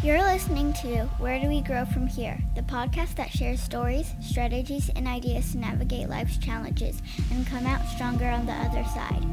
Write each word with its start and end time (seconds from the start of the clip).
You're 0.00 0.22
listening 0.22 0.72
to 0.74 1.06
Where 1.18 1.40
Do 1.40 1.48
We 1.48 1.60
Grow 1.60 1.84
From 1.84 2.06
Here, 2.06 2.38
the 2.54 2.62
podcast 2.62 3.16
that 3.16 3.32
shares 3.32 3.60
stories, 3.60 4.14
strategies, 4.22 4.90
and 4.94 5.08
ideas 5.08 5.50
to 5.50 5.58
navigate 5.58 6.08
life's 6.08 6.38
challenges 6.38 7.02
and 7.32 7.44
come 7.44 7.66
out 7.66 7.84
stronger 7.88 8.26
on 8.26 8.46
the 8.46 8.52
other 8.52 8.84
side. 8.84 9.24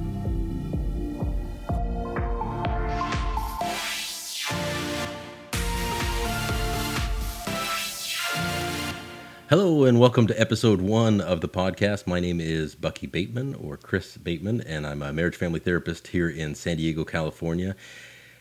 Hello 9.51 9.83
and 9.83 9.99
welcome 9.99 10.25
to 10.25 10.41
episode 10.41 10.81
one 10.81 11.21
of 11.21 11.41
the 11.41 11.47
podcast. 11.47 12.07
My 12.07 12.19
name 12.19 12.41
is 12.41 12.73
Bucky 12.73 13.05
Bateman 13.05 13.53
or 13.53 13.77
Chris 13.77 14.17
Bateman, 14.17 14.61
and 14.61 14.87
I'm 14.87 15.03
a 15.03 15.13
marriage 15.13 15.35
family 15.35 15.59
therapist 15.59 16.07
here 16.07 16.27
in 16.27 16.55
San 16.55 16.77
Diego, 16.77 17.05
California. 17.05 17.75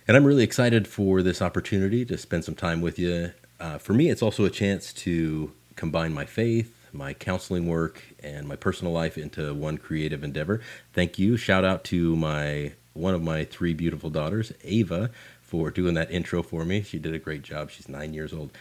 And 0.07 0.18
I'm 0.18 0.27
really 0.27 0.45
excited 0.45 0.86
for 0.86 1.23
this 1.23 1.41
opportunity 1.41 2.04
to 2.04 2.18
spend 2.18 2.45
some 2.45 2.54
time 2.54 2.82
with 2.82 2.98
you. 2.98 3.32
Uh, 3.59 3.79
for 3.79 3.95
me, 3.95 4.11
it's 4.11 4.21
also 4.21 4.45
a 4.45 4.50
chance 4.50 4.93
to 4.93 5.50
combine 5.76 6.12
my 6.12 6.26
faith, 6.26 6.90
my 6.93 7.14
counseling 7.14 7.67
work, 7.67 8.03
and 8.22 8.46
my 8.46 8.54
personal 8.54 8.93
life 8.93 9.17
into 9.17 9.54
one 9.54 9.79
creative 9.79 10.22
endeavor. 10.22 10.61
Thank 10.93 11.18
you. 11.18 11.39
Shout 11.39 11.64
out 11.64 11.85
to 11.85 12.17
my 12.17 12.72
one 12.93 13.14
of 13.14 13.22
my 13.22 13.45
three 13.45 13.72
beautiful 13.72 14.11
daughters, 14.11 14.53
Ava, 14.62 15.11
for 15.40 15.71
doing 15.71 15.95
that 15.95 16.11
intro 16.11 16.43
for 16.43 16.67
me. 16.67 16.82
She 16.82 16.98
did 16.98 17.14
a 17.14 17.18
great 17.18 17.43
job. 17.43 17.71
She's 17.71 17.89
nine 17.89 18.12
years 18.12 18.34
old. 18.34 18.53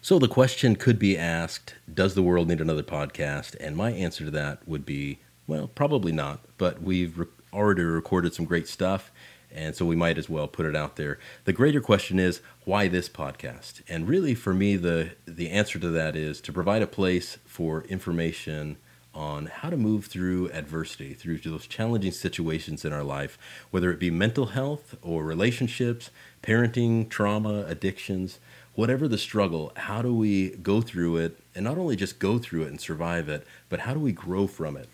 So 0.00 0.18
the 0.18 0.26
question 0.26 0.74
could 0.74 0.98
be 0.98 1.18
asked 1.18 1.74
Does 1.92 2.14
the 2.14 2.22
world 2.22 2.48
need 2.48 2.62
another 2.62 2.82
podcast? 2.82 3.56
And 3.60 3.76
my 3.76 3.90
answer 3.90 4.24
to 4.24 4.30
that 4.30 4.66
would 4.66 4.86
be 4.86 5.18
well, 5.46 5.68
probably 5.68 6.12
not, 6.12 6.40
but 6.56 6.80
we've 6.80 7.18
re- 7.18 7.26
already 7.52 7.82
recorded 7.82 8.32
some 8.32 8.46
great 8.46 8.66
stuff 8.68 9.12
and 9.52 9.74
so 9.74 9.84
we 9.84 9.96
might 9.96 10.18
as 10.18 10.28
well 10.28 10.48
put 10.48 10.66
it 10.66 10.76
out 10.76 10.96
there. 10.96 11.18
The 11.44 11.52
greater 11.52 11.80
question 11.80 12.18
is 12.18 12.40
why 12.64 12.88
this 12.88 13.08
podcast? 13.08 13.82
And 13.88 14.08
really, 14.08 14.34
for 14.34 14.52
me, 14.52 14.76
the 14.76 15.10
the 15.26 15.50
answer 15.50 15.78
to 15.78 15.88
that 15.90 16.16
is 16.16 16.40
to 16.42 16.52
provide 16.52 16.82
a 16.82 16.86
place 16.86 17.38
for 17.44 17.82
information 17.84 18.76
on 19.14 19.46
how 19.46 19.70
to 19.70 19.76
move 19.76 20.06
through 20.06 20.50
adversity, 20.52 21.14
through 21.14 21.38
those 21.38 21.66
challenging 21.66 22.12
situations 22.12 22.84
in 22.84 22.92
our 22.92 23.02
life, 23.02 23.38
whether 23.70 23.90
it 23.90 23.98
be 23.98 24.10
mental 24.10 24.46
health 24.46 24.94
or 25.02 25.24
relationships, 25.24 26.10
parenting, 26.42 27.08
trauma, 27.08 27.64
addictions, 27.66 28.38
whatever 28.74 29.08
the 29.08 29.16
struggle, 29.16 29.72
how 29.76 30.02
do 30.02 30.14
we 30.14 30.50
go 30.50 30.82
through 30.82 31.16
it 31.16 31.38
and 31.54 31.64
not 31.64 31.78
only 31.78 31.96
just 31.96 32.18
go 32.18 32.38
through 32.38 32.62
it 32.62 32.68
and 32.68 32.80
survive 32.80 33.28
it, 33.28 33.46
but 33.70 33.80
how 33.80 33.94
do 33.94 34.00
we 34.00 34.12
grow 34.12 34.46
from 34.46 34.76
it? 34.76 34.88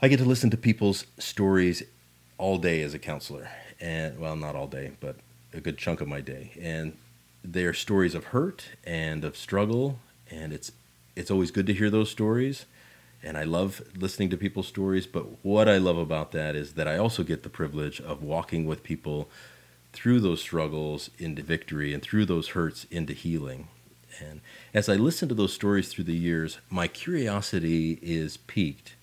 I 0.00 0.08
get 0.08 0.16
to 0.16 0.24
listen 0.24 0.50
to 0.50 0.56
people's 0.56 1.06
stories 1.18 1.82
all 2.38 2.58
day 2.58 2.82
as 2.82 2.94
a 2.94 2.98
counselor, 2.98 3.48
and 3.80 4.18
well, 4.18 4.36
not 4.36 4.56
all 4.56 4.66
day, 4.66 4.92
but 5.00 5.16
a 5.52 5.60
good 5.60 5.78
chunk 5.78 6.00
of 6.00 6.08
my 6.08 6.20
day. 6.20 6.52
And 6.60 6.96
they 7.44 7.64
are 7.64 7.74
stories 7.74 8.14
of 8.14 8.26
hurt 8.26 8.64
and 8.84 9.24
of 9.24 9.36
struggle, 9.36 9.98
and 10.30 10.52
it's 10.52 10.72
it's 11.14 11.30
always 11.30 11.50
good 11.50 11.66
to 11.66 11.74
hear 11.74 11.90
those 11.90 12.10
stories. 12.10 12.66
And 13.22 13.38
I 13.38 13.44
love 13.44 13.82
listening 13.96 14.30
to 14.30 14.36
people's 14.36 14.66
stories, 14.66 15.06
but 15.06 15.44
what 15.44 15.68
I 15.68 15.78
love 15.78 15.98
about 15.98 16.32
that 16.32 16.56
is 16.56 16.74
that 16.74 16.88
I 16.88 16.98
also 16.98 17.22
get 17.22 17.44
the 17.44 17.48
privilege 17.48 18.00
of 18.00 18.22
walking 18.22 18.66
with 18.66 18.82
people 18.82 19.28
through 19.92 20.20
those 20.20 20.40
struggles 20.40 21.10
into 21.18 21.42
victory 21.42 21.92
and 21.92 22.02
through 22.02 22.24
those 22.24 22.48
hurts 22.48 22.84
into 22.90 23.12
healing. 23.12 23.68
And 24.20 24.40
as 24.74 24.88
I 24.88 24.94
listen 24.94 25.28
to 25.28 25.34
those 25.34 25.52
stories 25.52 25.88
through 25.88 26.04
the 26.04 26.16
years, 26.16 26.58
my 26.68 26.88
curiosity 26.88 27.98
is 28.02 28.38
piqued 28.38 28.94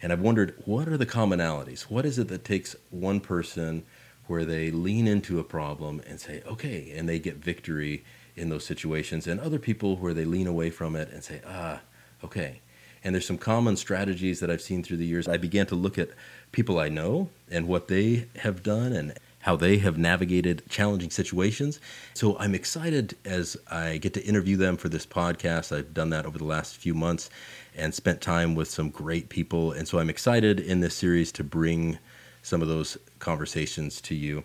and 0.00 0.12
I've 0.12 0.20
wondered 0.20 0.54
what 0.64 0.88
are 0.88 0.96
the 0.96 1.06
commonalities? 1.06 1.82
What 1.82 2.06
is 2.06 2.18
it 2.18 2.28
that 2.28 2.44
takes 2.44 2.76
one 2.90 3.20
person 3.20 3.84
where 4.26 4.44
they 4.44 4.70
lean 4.70 5.06
into 5.06 5.38
a 5.38 5.44
problem 5.44 6.02
and 6.06 6.20
say, 6.20 6.42
okay, 6.46 6.92
and 6.94 7.08
they 7.08 7.18
get 7.18 7.36
victory 7.36 8.04
in 8.36 8.50
those 8.50 8.64
situations, 8.64 9.26
and 9.26 9.40
other 9.40 9.58
people 9.58 9.96
where 9.96 10.14
they 10.14 10.24
lean 10.24 10.46
away 10.46 10.70
from 10.70 10.94
it 10.94 11.10
and 11.10 11.24
say, 11.24 11.40
ah, 11.46 11.80
okay. 12.22 12.60
And 13.02 13.14
there's 13.14 13.26
some 13.26 13.38
common 13.38 13.76
strategies 13.76 14.40
that 14.40 14.50
I've 14.50 14.60
seen 14.60 14.82
through 14.82 14.98
the 14.98 15.06
years. 15.06 15.26
I 15.26 15.36
began 15.36 15.66
to 15.66 15.74
look 15.74 15.98
at 15.98 16.10
people 16.52 16.78
I 16.78 16.88
know 16.88 17.30
and 17.50 17.66
what 17.66 17.88
they 17.88 18.28
have 18.36 18.62
done 18.62 18.92
and 18.92 19.14
how 19.40 19.56
they 19.56 19.78
have 19.78 19.96
navigated 19.96 20.62
challenging 20.68 21.10
situations. 21.10 21.80
So 22.14 22.36
I'm 22.38 22.54
excited 22.54 23.16
as 23.24 23.56
I 23.70 23.98
get 23.98 24.14
to 24.14 24.24
interview 24.24 24.56
them 24.56 24.76
for 24.76 24.88
this 24.88 25.06
podcast. 25.06 25.76
I've 25.76 25.94
done 25.94 26.10
that 26.10 26.26
over 26.26 26.38
the 26.38 26.44
last 26.44 26.76
few 26.76 26.94
months 26.94 27.30
and 27.76 27.94
spent 27.94 28.20
time 28.20 28.54
with 28.54 28.68
some 28.68 28.90
great 28.90 29.28
people. 29.28 29.72
And 29.72 29.86
so 29.86 29.98
I'm 29.98 30.10
excited 30.10 30.58
in 30.58 30.80
this 30.80 30.94
series 30.94 31.30
to 31.32 31.44
bring 31.44 31.98
some 32.42 32.62
of 32.62 32.68
those 32.68 32.98
conversations 33.18 34.00
to 34.02 34.14
you. 34.14 34.44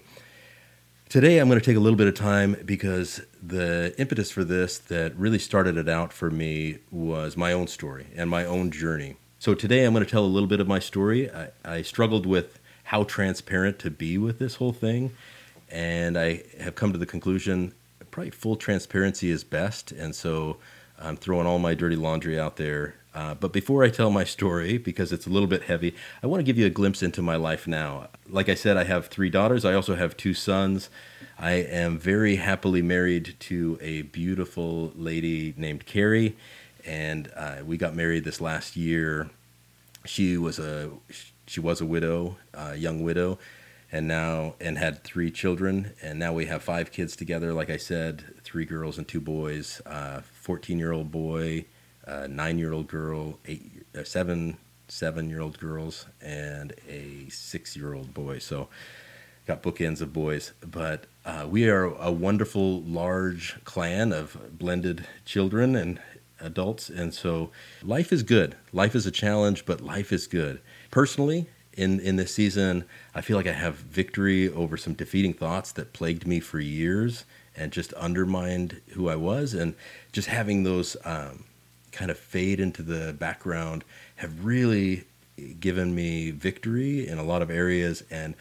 Today, 1.09 1.37
I'm 1.37 1.47
going 1.47 1.59
to 1.59 1.65
take 1.65 1.77
a 1.77 1.79
little 1.79 1.97
bit 1.97 2.07
of 2.07 2.15
time 2.15 2.57
because 2.65 3.21
the 3.41 3.93
impetus 3.99 4.31
for 4.31 4.43
this 4.43 4.79
that 4.79 5.15
really 5.15 5.37
started 5.37 5.77
it 5.77 5.87
out 5.87 6.11
for 6.11 6.31
me 6.31 6.79
was 6.89 7.37
my 7.37 7.53
own 7.53 7.67
story 7.67 8.07
and 8.15 8.29
my 8.29 8.45
own 8.45 8.71
journey. 8.71 9.17
So, 9.37 9.53
today 9.53 9.85
I'm 9.85 9.93
going 9.93 10.03
to 10.03 10.09
tell 10.09 10.25
a 10.25 10.25
little 10.25 10.49
bit 10.49 10.59
of 10.59 10.67
my 10.67 10.79
story. 10.79 11.29
I, 11.29 11.49
I 11.63 11.81
struggled 11.83 12.25
with 12.25 12.59
how 12.83 13.03
transparent 13.03 13.79
to 13.79 13.89
be 13.89 14.17
with 14.17 14.39
this 14.39 14.55
whole 14.55 14.73
thing, 14.73 15.11
and 15.69 16.17
I 16.17 16.44
have 16.59 16.75
come 16.75 16.91
to 16.91 16.97
the 16.97 17.05
conclusion 17.05 17.73
probably 18.11 18.29
full 18.29 18.55
transparency 18.55 19.31
is 19.31 19.44
best. 19.44 19.91
And 19.91 20.13
so, 20.13 20.57
I'm 20.99 21.17
throwing 21.17 21.47
all 21.47 21.57
my 21.57 21.73
dirty 21.73 21.95
laundry 21.95 22.39
out 22.39 22.57
there 22.57 22.93
uh, 23.16 23.35
but 23.35 23.53
before 23.53 23.83
I 23.83 23.89
tell 23.89 24.09
my 24.09 24.23
story, 24.23 24.77
because 24.77 25.11
it's 25.11 25.27
a 25.27 25.29
little 25.29 25.47
bit 25.47 25.63
heavy, 25.63 25.93
I 26.23 26.27
want 26.27 26.39
to 26.39 26.43
give 26.43 26.57
you 26.57 26.66
a 26.66 26.72
glimpse 26.72 27.03
into 27.03 27.22
my 27.22 27.35
life 27.35 27.67
now. 27.67 28.09
Like 28.27 28.49
I 28.49 28.55
said, 28.55 28.75
I 28.75 28.85
have 28.85 29.07
three 29.07 29.29
daughters. 29.29 29.66
I 29.66 29.73
also 29.73 29.95
have 29.95 30.17
two 30.17 30.33
sons. 30.33 30.89
I 31.38 31.51
am 31.51 31.99
very 31.99 32.38
happily 32.38 32.81
married 32.81 33.35
to 33.41 33.77
a 33.81 34.03
beautiful 34.03 34.91
lady 34.95 35.53
named 35.57 35.85
Carrie, 35.85 36.35
and 36.85 37.31
uh, 37.35 37.57
we 37.63 37.77
got 37.77 37.95
married 37.95 38.23
this 38.23 38.41
last 38.41 38.75
year. 38.75 39.29
She 40.05 40.38
was 40.38 40.57
a 40.57 40.89
she 41.45 41.59
was 41.59 41.81
a 41.81 41.85
widow, 41.85 42.37
a 42.53 42.75
young 42.75 43.03
widow, 43.03 43.39
and 43.91 44.07
now 44.07 44.55
and 44.59 44.77
had 44.77 45.03
three 45.03 45.29
children, 45.31 45.93
and 46.01 46.17
now 46.17 46.33
we 46.33 46.45
have 46.47 46.63
five 46.63 46.91
kids 46.91 47.15
together. 47.15 47.53
Like 47.53 47.69
I 47.69 47.77
said, 47.77 48.23
three 48.43 48.65
girls 48.65 48.97
and 48.97 49.07
two 49.07 49.21
boys. 49.21 49.81
Uh, 49.85 50.21
year 50.67 50.91
old 50.91 51.11
boy 51.11 51.65
a 52.05 52.27
nine-year-old 52.27 52.87
girl, 52.87 53.39
eight, 53.45 53.85
uh, 53.97 54.03
seven, 54.03 54.57
seven-year-old 54.87 55.59
girls, 55.59 56.05
and 56.21 56.73
a 56.87 57.29
six-year-old 57.29 58.13
boy. 58.13 58.39
So, 58.39 58.69
got 59.45 59.63
bookends 59.63 60.01
of 60.01 60.13
boys. 60.13 60.53
But 60.61 61.05
uh, 61.25 61.47
we 61.49 61.69
are 61.69 61.85
a 61.85 62.11
wonderful, 62.11 62.81
large 62.81 63.57
clan 63.63 64.11
of 64.11 64.57
blended 64.57 65.07
children 65.25 65.75
and 65.75 65.99
adults, 66.39 66.89
and 66.89 67.13
so 67.13 67.51
life 67.81 68.11
is 68.11 68.23
good. 68.23 68.55
Life 68.73 68.95
is 68.95 69.05
a 69.05 69.11
challenge, 69.11 69.65
but 69.65 69.79
life 69.79 70.11
is 70.11 70.27
good. 70.27 70.59
Personally, 70.93 71.47
in 71.73 71.99
in 71.99 72.17
this 72.17 72.35
season, 72.35 72.85
I 73.15 73.21
feel 73.21 73.35
like 73.35 73.47
I 73.47 73.53
have 73.53 73.77
victory 73.77 74.47
over 74.47 74.77
some 74.77 74.93
defeating 74.93 75.33
thoughts 75.33 75.71
that 75.71 75.91
plagued 75.91 76.27
me 76.27 76.39
for 76.39 76.59
years 76.59 77.25
and 77.57 77.71
just 77.71 77.93
undermined 77.93 78.79
who 78.91 79.09
I 79.09 79.15
was, 79.15 79.55
and 79.55 79.73
just 80.11 80.27
having 80.27 80.61
those. 80.61 80.95
Um, 81.03 81.45
kind 81.91 82.09
of 82.09 82.17
fade 82.17 82.59
into 82.59 82.81
the 82.81 83.13
background 83.13 83.83
have 84.15 84.43
really 84.43 85.03
given 85.59 85.93
me 85.93 86.31
victory 86.31 87.07
in 87.07 87.19
a 87.19 87.23
lot 87.23 87.43
of 87.43 87.51
areas 87.51 88.03
and 88.09 88.33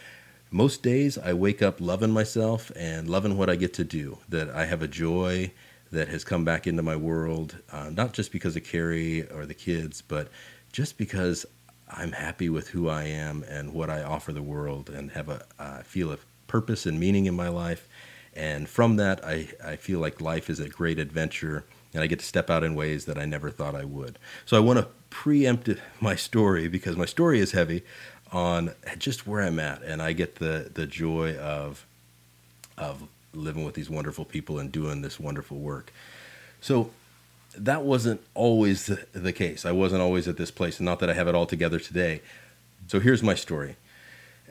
most 0.51 0.83
days 0.83 1.19
I 1.19 1.35
wake 1.35 1.61
up 1.61 1.79
loving 1.79 2.13
myself 2.13 2.73
and 2.75 3.11
loving 3.11 3.37
what 3.37 3.51
I 3.51 3.57
get 3.57 3.75
to 3.75 3.85
do. 3.85 4.17
That 4.29 4.49
I 4.49 4.65
have 4.65 4.81
a 4.81 4.89
joy 4.89 5.53
that 5.91 6.09
has 6.09 6.25
come 6.25 6.47
back 6.47 6.67
into 6.67 6.83
my 6.83 6.97
world, 6.97 7.59
uh, 7.71 7.91
not 7.91 8.15
just 8.15 8.33
because 8.33 8.57
of 8.57 8.65
Carrie 8.65 9.23
or 9.31 9.45
the 9.45 9.55
kids, 9.55 10.03
but 10.03 10.29
just 10.73 10.97
because 10.97 11.45
I'm 11.93 12.13
happy 12.13 12.49
with 12.49 12.69
who 12.69 12.89
I 12.89 13.05
am 13.05 13.45
and 13.49 13.73
what 13.73 13.91
I 13.91 14.03
offer 14.03 14.33
the 14.33 14.43
world, 14.43 14.91
and 14.91 15.13
have 15.13 15.29
a 15.29 15.45
uh, 15.59 15.83
feel 15.83 16.13
a 16.13 16.19
purpose 16.47 16.87
and 16.87 16.99
meaning 16.99 17.27
in 17.27 17.35
my 17.35 17.49
life. 17.49 17.89
And 18.35 18.69
from 18.69 18.97
that, 18.97 19.25
I, 19.25 19.49
I 19.65 19.77
feel 19.77 20.01
like 20.01 20.21
life 20.21 20.49
is 20.49 20.59
a 20.59 20.69
great 20.69 20.99
adventure 20.99 21.65
and 21.95 22.03
I 22.03 22.07
get 22.07 22.19
to 22.21 22.25
step 22.25 22.51
out 22.51 22.65
in 22.65 22.75
ways 22.75 23.05
that 23.05 23.19
I 23.19 23.25
never 23.25 23.51
thought 23.51 23.75
I 23.75 23.85
would. 23.85 24.19
So 24.47 24.57
I 24.57 24.61
want 24.61 24.79
to 24.79 24.89
preempt 25.11 25.69
my 26.01 26.15
story 26.15 26.69
because 26.69 26.97
my 26.97 27.05
story 27.05 27.39
is 27.39 27.53
heavy 27.53 27.83
on 28.31 28.75
just 28.99 29.27
where 29.27 29.43
I'm 29.43 29.61
at, 29.61 29.83
and 29.83 30.01
I 30.01 30.13
get 30.13 30.37
the 30.37 30.71
the 30.73 30.87
joy 30.87 31.37
of 31.37 31.87
of 32.79 33.03
living 33.35 33.65
with 33.65 33.75
these 33.75 33.91
wonderful 33.91 34.25
people 34.25 34.59
and 34.59 34.73
doing 34.73 35.03
this 35.03 35.21
wonderful 35.21 35.59
work. 35.59 35.93
So 36.61 36.91
that 37.59 37.83
wasn't 37.83 38.21
always 38.35 38.87
the, 39.13 39.33
case. 39.33 39.65
I 39.65 39.73
wasn't 39.73 40.03
always 40.03 40.29
at 40.29 40.37
this 40.37 40.51
place, 40.51 40.79
and 40.79 40.87
not 40.87 41.01
that 41.01 41.11
I 41.11 41.15
have 41.15 41.29
it 41.29 41.35
all 41.35 41.47
together 41.47 41.79
today. 41.79 42.23
So 42.89 43.01
here's 43.01 43.23
my 43.23 43.35
story. 43.35 43.77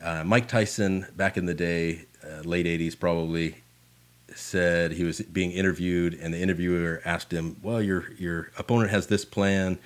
Uh, 0.02 0.24
Mike 0.24 0.48
Tyson, 0.48 1.08
back 1.16 1.38
in 1.38 1.46
the 1.46 1.54
day, 1.54 2.06
uh, 2.24 2.42
late 2.42 2.66
80s 2.66 3.00
probably, 3.00 3.56
said 4.36 4.94
he 4.94 5.04
was 5.04 5.22
being 5.22 5.52
interviewed, 5.52 6.14
and 6.14 6.34
the 6.34 6.40
interviewer 6.40 7.02
asked 7.04 7.32
him, 7.32 7.58
"Well, 7.62 7.82
your 7.82 8.12
your 8.14 8.52
opponent 8.58 8.92
has 8.92 9.08
this 9.08 9.26
plan," 9.26 9.78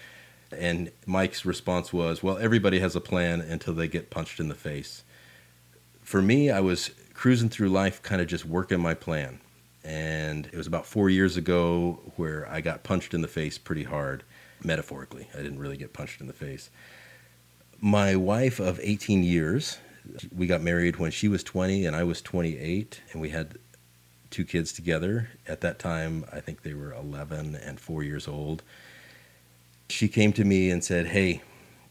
and 0.55 0.91
Mike's 1.05 1.45
response 1.45 1.91
was, 1.91 2.21
"Well, 2.21 2.37
everybody 2.37 2.79
has 2.79 2.95
a 2.95 3.01
plan 3.01 3.41
until 3.41 3.73
they 3.73 3.87
get 3.87 4.09
punched 4.09 4.39
in 4.39 4.47
the 4.47 4.55
face." 4.55 5.03
For 6.03 6.21
me, 6.21 6.51
I 6.51 6.59
was 6.59 6.91
cruising 7.13 7.49
through 7.49 7.69
life, 7.69 8.03
kind 8.03 8.21
of 8.21 8.27
just 8.27 8.45
working 8.45 8.79
my 8.79 8.93
plan, 8.93 9.39
And 9.85 10.47
it 10.47 10.57
was 10.57 10.65
about 10.65 10.87
four 10.87 11.09
years 11.09 11.37
ago 11.37 11.99
where 12.15 12.49
I 12.49 12.59
got 12.59 12.83
punched 12.83 13.13
in 13.13 13.21
the 13.21 13.27
face 13.27 13.57
pretty 13.59 13.83
hard, 13.83 14.23
metaphorically. 14.63 15.27
I 15.33 15.37
didn't 15.37 15.59
really 15.59 15.77
get 15.77 15.93
punched 15.93 16.19
in 16.21 16.27
the 16.27 16.33
face. 16.33 16.71
My 17.79 18.15
wife 18.15 18.59
of 18.59 18.79
18 18.81 19.23
years, 19.23 19.77
we 20.35 20.47
got 20.47 20.61
married 20.61 20.97
when 20.97 21.11
she 21.11 21.27
was 21.27 21.43
20 21.43 21.85
and 21.85 21.95
I 21.95 22.03
was 22.03 22.21
28, 22.21 23.01
and 23.11 23.21
we 23.21 23.29
had 23.29 23.59
two 24.31 24.43
kids 24.43 24.73
together. 24.73 25.29
At 25.47 25.61
that 25.61 25.77
time, 25.77 26.25
I 26.33 26.39
think 26.39 26.63
they 26.63 26.73
were 26.73 26.93
11 26.93 27.55
and 27.55 27.79
four 27.79 28.01
years 28.01 28.27
old. 28.27 28.63
She 29.89 30.07
came 30.07 30.33
to 30.33 30.43
me 30.43 30.71
and 30.71 30.83
said, 30.83 31.07
Hey, 31.07 31.41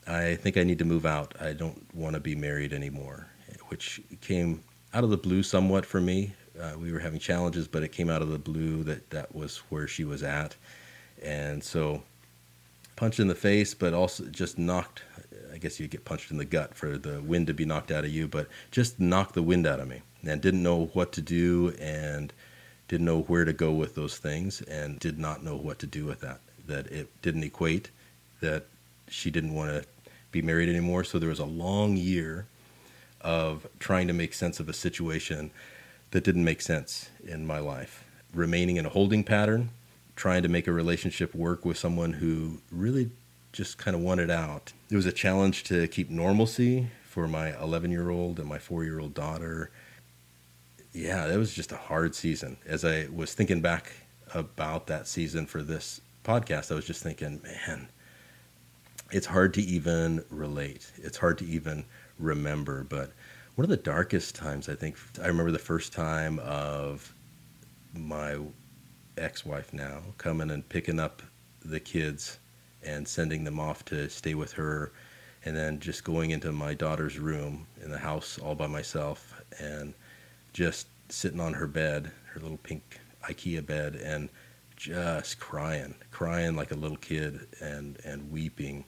I 0.06 0.34
think 0.34 0.56
I 0.56 0.64
need 0.64 0.80
to 0.80 0.84
move 0.84 1.06
out. 1.06 1.34
I 1.40 1.52
don't 1.52 1.86
want 1.94 2.14
to 2.14 2.20
be 2.20 2.34
married 2.34 2.72
anymore, 2.72 3.28
which 3.68 4.00
came 4.20 4.64
out 4.92 5.04
of 5.04 5.10
the 5.10 5.16
blue 5.16 5.42
somewhat 5.42 5.86
for 5.86 6.00
me. 6.00 6.34
Uh, 6.60 6.72
we 6.78 6.92
were 6.92 7.00
having 7.00 7.18
challenges, 7.18 7.66
but 7.66 7.82
it 7.82 7.92
came 7.92 8.08
out 8.08 8.22
of 8.22 8.28
the 8.28 8.38
blue 8.38 8.84
that 8.84 9.10
that 9.10 9.34
was 9.34 9.58
where 9.68 9.88
she 9.88 10.04
was 10.04 10.22
at. 10.22 10.54
And 11.22 11.62
so, 11.62 12.02
punched 12.96 13.20
in 13.20 13.28
the 13.28 13.34
face, 13.34 13.74
but 13.74 13.92
also 13.92 14.24
just 14.26 14.58
knocked. 14.58 15.02
I 15.52 15.58
guess 15.58 15.78
you 15.78 15.88
get 15.88 16.04
punched 16.04 16.30
in 16.30 16.36
the 16.36 16.44
gut 16.44 16.74
for 16.74 16.98
the 16.98 17.20
wind 17.22 17.46
to 17.48 17.54
be 17.54 17.64
knocked 17.64 17.90
out 17.90 18.04
of 18.04 18.10
you, 18.10 18.28
but 18.28 18.48
just 18.70 19.00
knocked 19.00 19.34
the 19.34 19.42
wind 19.42 19.66
out 19.66 19.80
of 19.80 19.88
me 19.88 20.02
and 20.24 20.40
didn't 20.40 20.62
know 20.62 20.86
what 20.92 21.12
to 21.12 21.20
do 21.20 21.74
and 21.80 22.32
didn't 22.88 23.06
know 23.06 23.22
where 23.22 23.44
to 23.44 23.52
go 23.52 23.72
with 23.72 23.94
those 23.94 24.18
things 24.18 24.60
and 24.62 24.98
did 24.98 25.18
not 25.18 25.42
know 25.42 25.56
what 25.56 25.78
to 25.80 25.86
do 25.86 26.04
with 26.04 26.20
that. 26.20 26.40
That 26.66 26.86
it 26.88 27.08
didn't 27.22 27.44
equate, 27.44 27.90
that 28.40 28.66
she 29.08 29.30
didn't 29.30 29.54
want 29.54 29.70
to 29.70 29.84
be 30.32 30.42
married 30.42 30.68
anymore. 30.68 31.04
So 31.04 31.18
there 31.18 31.28
was 31.28 31.38
a 31.38 31.44
long 31.44 31.96
year 31.96 32.46
of 33.20 33.66
trying 33.78 34.06
to 34.08 34.12
make 34.12 34.34
sense 34.34 34.60
of 34.60 34.68
a 34.68 34.72
situation 34.72 35.50
that 36.14 36.22
didn't 36.22 36.44
make 36.44 36.62
sense 36.62 37.10
in 37.26 37.44
my 37.44 37.58
life. 37.58 38.04
Remaining 38.32 38.76
in 38.76 38.86
a 38.86 38.88
holding 38.88 39.24
pattern, 39.24 39.70
trying 40.14 40.44
to 40.44 40.48
make 40.48 40.68
a 40.68 40.72
relationship 40.72 41.34
work 41.34 41.64
with 41.64 41.76
someone 41.76 42.12
who 42.12 42.60
really 42.70 43.10
just 43.50 43.78
kind 43.78 43.96
of 43.96 44.00
wanted 44.00 44.30
out. 44.30 44.72
It 44.90 44.94
was 44.94 45.06
a 45.06 45.12
challenge 45.12 45.64
to 45.64 45.88
keep 45.88 46.10
normalcy 46.10 46.86
for 47.02 47.26
my 47.26 47.60
11 47.60 47.90
year 47.90 48.10
old 48.10 48.38
and 48.38 48.48
my 48.48 48.58
four 48.58 48.84
year 48.84 49.00
old 49.00 49.12
daughter. 49.12 49.72
Yeah, 50.92 51.26
that 51.26 51.36
was 51.36 51.52
just 51.52 51.72
a 51.72 51.76
hard 51.76 52.14
season. 52.14 52.58
As 52.64 52.84
I 52.84 53.08
was 53.12 53.34
thinking 53.34 53.60
back 53.60 53.90
about 54.32 54.86
that 54.86 55.08
season 55.08 55.46
for 55.46 55.64
this 55.64 56.00
podcast, 56.22 56.70
I 56.70 56.76
was 56.76 56.86
just 56.86 57.02
thinking, 57.02 57.40
man, 57.42 57.88
it's 59.10 59.26
hard 59.26 59.52
to 59.54 59.62
even 59.62 60.24
relate. 60.30 60.92
It's 60.96 61.16
hard 61.16 61.38
to 61.38 61.44
even 61.44 61.84
remember. 62.20 62.84
But 62.84 63.10
one 63.54 63.64
of 63.64 63.70
the 63.70 63.76
darkest 63.76 64.34
times, 64.34 64.68
I 64.68 64.74
think, 64.74 64.96
I 65.22 65.26
remember 65.26 65.52
the 65.52 65.58
first 65.58 65.92
time 65.92 66.40
of 66.40 67.12
my 67.96 68.38
ex-wife 69.16 69.72
now 69.72 70.00
coming 70.18 70.50
and 70.50 70.68
picking 70.68 70.98
up 70.98 71.22
the 71.64 71.78
kids 71.78 72.38
and 72.82 73.06
sending 73.06 73.44
them 73.44 73.60
off 73.60 73.84
to 73.86 74.08
stay 74.10 74.34
with 74.34 74.52
her 74.52 74.92
and 75.44 75.56
then 75.56 75.78
just 75.78 76.04
going 76.04 76.30
into 76.30 76.50
my 76.52 76.74
daughter's 76.74 77.18
room 77.18 77.66
in 77.82 77.90
the 77.90 77.98
house 77.98 78.38
all 78.38 78.54
by 78.54 78.66
myself 78.66 79.40
and 79.60 79.94
just 80.52 80.88
sitting 81.08 81.40
on 81.40 81.52
her 81.52 81.66
bed 81.66 82.10
her 82.32 82.40
little 82.40 82.56
pink 82.58 82.98
ikea 83.24 83.64
bed 83.64 83.94
and 83.96 84.28
just 84.76 85.38
crying 85.38 85.94
crying 86.10 86.56
like 86.56 86.72
a 86.72 86.74
little 86.74 86.96
kid 86.96 87.46
and 87.60 87.98
and 88.04 88.30
weeping. 88.30 88.84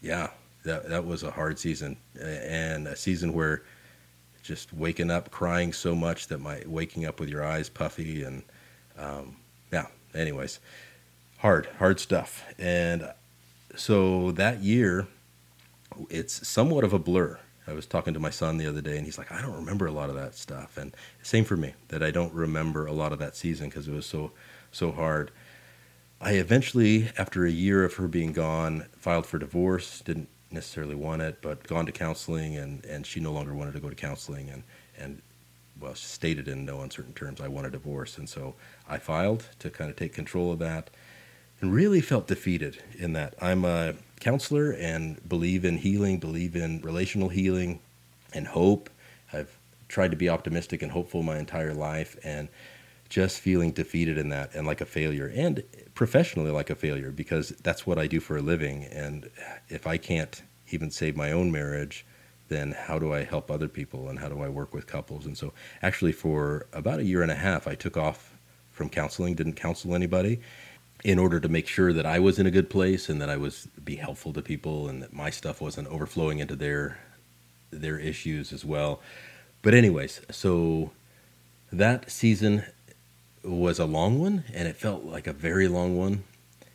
Yeah, 0.00 0.30
that 0.64 0.88
that 0.88 1.04
was 1.04 1.22
a 1.22 1.30
hard 1.30 1.58
season 1.58 1.96
and 2.20 2.86
a 2.86 2.96
season 2.96 3.32
where 3.32 3.62
just 4.42 4.72
waking 4.72 5.10
up 5.10 5.30
crying 5.30 5.72
so 5.72 5.94
much 5.94 6.28
that 6.28 6.38
my 6.38 6.62
waking 6.66 7.06
up 7.06 7.20
with 7.20 7.28
your 7.28 7.44
eyes 7.44 7.68
puffy 7.68 8.22
and 8.24 8.42
um, 8.98 9.36
yeah. 9.72 9.86
Anyways, 10.14 10.60
hard 11.38 11.66
hard 11.78 12.00
stuff. 12.00 12.44
And 12.58 13.10
so 13.76 14.32
that 14.32 14.60
year, 14.60 15.06
it's 16.10 16.46
somewhat 16.46 16.84
of 16.84 16.92
a 16.92 16.98
blur. 16.98 17.38
I 17.66 17.72
was 17.74 17.86
talking 17.86 18.12
to 18.14 18.20
my 18.20 18.30
son 18.30 18.56
the 18.56 18.66
other 18.66 18.80
day, 18.80 18.96
and 18.96 19.06
he's 19.06 19.18
like, 19.18 19.32
"I 19.32 19.40
don't 19.40 19.54
remember 19.54 19.86
a 19.86 19.92
lot 19.92 20.10
of 20.10 20.16
that 20.16 20.34
stuff." 20.34 20.76
And 20.76 20.94
same 21.22 21.44
for 21.44 21.56
me, 21.56 21.74
that 21.88 22.02
I 22.02 22.10
don't 22.10 22.34
remember 22.34 22.86
a 22.86 22.92
lot 22.92 23.12
of 23.12 23.18
that 23.20 23.36
season 23.36 23.68
because 23.68 23.88
it 23.88 23.94
was 23.94 24.06
so 24.06 24.32
so 24.70 24.92
hard. 24.92 25.30
I 26.20 26.32
eventually, 26.32 27.10
after 27.18 27.44
a 27.44 27.50
year 27.50 27.84
of 27.84 27.94
her 27.94 28.06
being 28.08 28.32
gone, 28.32 28.86
filed 28.96 29.26
for 29.26 29.38
divorce. 29.38 30.00
Didn't 30.00 30.28
necessarily 30.52 30.94
want 30.94 31.22
it, 31.22 31.38
but 31.42 31.66
gone 31.66 31.86
to 31.86 31.92
counseling, 31.92 32.56
and, 32.56 32.84
and 32.84 33.06
she 33.06 33.20
no 33.20 33.32
longer 33.32 33.54
wanted 33.54 33.72
to 33.74 33.80
go 33.80 33.88
to 33.88 33.94
counseling, 33.94 34.50
and 34.50 34.62
and 34.98 35.22
well, 35.80 35.94
stated 35.94 36.46
in 36.46 36.64
no 36.64 36.80
uncertain 36.80 37.12
terms, 37.12 37.40
I 37.40 37.48
want 37.48 37.66
a 37.66 37.70
divorce, 37.70 38.16
and 38.18 38.28
so 38.28 38.54
I 38.88 38.98
filed 38.98 39.48
to 39.58 39.70
kind 39.70 39.90
of 39.90 39.96
take 39.96 40.12
control 40.12 40.52
of 40.52 40.58
that, 40.60 40.90
and 41.60 41.72
really 41.72 42.00
felt 42.00 42.26
defeated 42.26 42.82
in 42.98 43.14
that. 43.14 43.34
I'm 43.40 43.64
a 43.64 43.94
counselor 44.20 44.72
and 44.72 45.26
believe 45.28 45.64
in 45.64 45.78
healing, 45.78 46.18
believe 46.18 46.54
in 46.54 46.80
relational 46.82 47.30
healing, 47.30 47.80
and 48.32 48.46
hope. 48.46 48.90
I've 49.32 49.58
tried 49.88 50.12
to 50.12 50.16
be 50.16 50.28
optimistic 50.28 50.82
and 50.82 50.92
hopeful 50.92 51.22
my 51.22 51.38
entire 51.38 51.74
life, 51.74 52.16
and 52.22 52.48
just 53.12 53.40
feeling 53.40 53.72
defeated 53.72 54.16
in 54.16 54.30
that 54.30 54.54
and 54.54 54.66
like 54.66 54.80
a 54.80 54.86
failure 54.86 55.30
and 55.34 55.62
professionally 55.94 56.50
like 56.50 56.70
a 56.70 56.74
failure 56.74 57.10
because 57.10 57.50
that's 57.62 57.86
what 57.86 57.98
I 57.98 58.06
do 58.06 58.20
for 58.20 58.38
a 58.38 58.40
living. 58.40 58.84
And 58.84 59.28
if 59.68 59.86
I 59.86 59.98
can't 59.98 60.42
even 60.70 60.90
save 60.90 61.14
my 61.14 61.30
own 61.30 61.52
marriage 61.52 62.06
then 62.48 62.72
how 62.72 62.98
do 62.98 63.12
I 63.12 63.24
help 63.24 63.50
other 63.50 63.68
people? 63.68 64.08
And 64.08 64.18
how 64.18 64.28
do 64.28 64.40
I 64.40 64.48
work 64.48 64.72
with 64.72 64.86
couples? 64.86 65.26
And 65.26 65.36
so 65.36 65.52
actually 65.82 66.12
for 66.12 66.66
about 66.72 67.00
a 67.00 67.04
year 67.04 67.20
and 67.20 67.30
a 67.30 67.34
half 67.34 67.68
I 67.68 67.74
took 67.74 67.98
off 67.98 68.34
from 68.70 68.88
counseling 68.88 69.34
didn't 69.34 69.56
counsel 69.56 69.94
anybody 69.94 70.40
in 71.04 71.18
order 71.18 71.38
to 71.38 71.50
make 71.50 71.68
sure 71.68 71.92
that 71.92 72.06
I 72.06 72.18
was 72.18 72.38
in 72.38 72.46
a 72.46 72.50
good 72.50 72.70
place 72.70 73.10
and 73.10 73.20
that 73.20 73.28
I 73.28 73.36
was 73.36 73.68
be 73.84 73.96
helpful 73.96 74.32
to 74.32 74.40
people 74.40 74.88
and 74.88 75.02
that 75.02 75.12
my 75.12 75.28
stuff 75.28 75.60
wasn't 75.60 75.88
overflowing 75.88 76.38
into 76.38 76.56
their 76.56 76.98
their 77.70 77.98
issues 77.98 78.54
as 78.54 78.64
well. 78.64 79.00
But 79.60 79.74
anyways 79.74 80.22
so 80.30 80.92
that 81.70 82.10
season 82.10 82.64
was 83.44 83.78
a 83.78 83.84
long 83.84 84.20
one, 84.20 84.44
and 84.52 84.68
it 84.68 84.76
felt 84.76 85.04
like 85.04 85.26
a 85.26 85.32
very 85.32 85.68
long 85.68 85.96
one. 85.96 86.24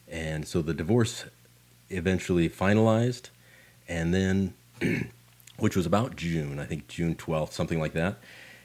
And 0.08 0.48
so 0.48 0.62
the 0.62 0.74
divorce 0.74 1.26
eventually 1.90 2.50
finalized, 2.50 3.30
and 3.88 4.14
then, 4.14 4.54
which 5.58 5.76
was 5.76 5.86
about 5.86 6.16
June, 6.16 6.60
I 6.60 6.66
think 6.66 6.88
June 6.88 7.16
12th, 7.16 7.54
something 7.54 7.80
like 7.80 7.94
that. 7.94 8.18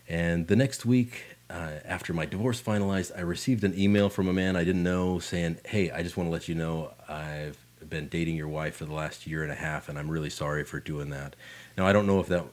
And 0.08 0.49
the 0.49 0.56
next 0.56 0.84
week, 0.84 1.25
uh, 1.49 1.78
after 1.84 2.12
my 2.12 2.26
divorce 2.26 2.60
finalized, 2.60 3.16
I 3.16 3.20
received 3.20 3.62
an 3.62 3.78
email 3.78 4.08
from 4.08 4.29
a 4.29 4.32
man 4.32 4.56
I 4.56 4.65
didn't 4.65 4.82
know 4.82 5.19
saying, 5.19 5.58
Hey, 5.65 5.91
I 5.91 6.03
just 6.03 6.17
want 6.17 6.27
to 6.29 6.32
let 6.32 6.48
you 6.48 6.55
know 6.55 6.93
I've 7.08 7.58
been 7.88 8.08
dating 8.08 8.36
your 8.36 8.48
wife 8.48 8.77
for 8.77 8.84
the 8.84 8.94
last 8.94 9.27
year 9.27 9.43
and 9.43 9.53
a 9.53 9.56
half, 9.56 9.88
and 9.88 9.98
I'm 9.98 10.08
really 10.08 10.31
sorry 10.31 10.65
for 10.65 10.81
doing 10.81 11.10
that. 11.10 11.36
Now, 11.77 11.86
I 11.86 11.93
don't 11.93 12.06
know 12.06 12.20
if 12.20 12.27
that 12.29 12.44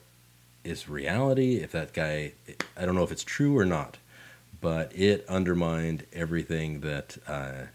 is 0.63 0.89
reality, 0.89 1.57
if 1.57 1.71
that 1.71 1.93
guy, 1.93 2.33
I 2.77 2.85
don't 2.85 2.95
know 2.95 3.03
if 3.03 3.11
it's 3.11 3.23
true 3.23 3.57
or 3.57 3.65
not 3.65 3.97
but 4.61 4.91
it 4.95 5.25
undermined 5.27 6.05
everything 6.13 6.81
that 6.81 7.17
uh, 7.27 7.67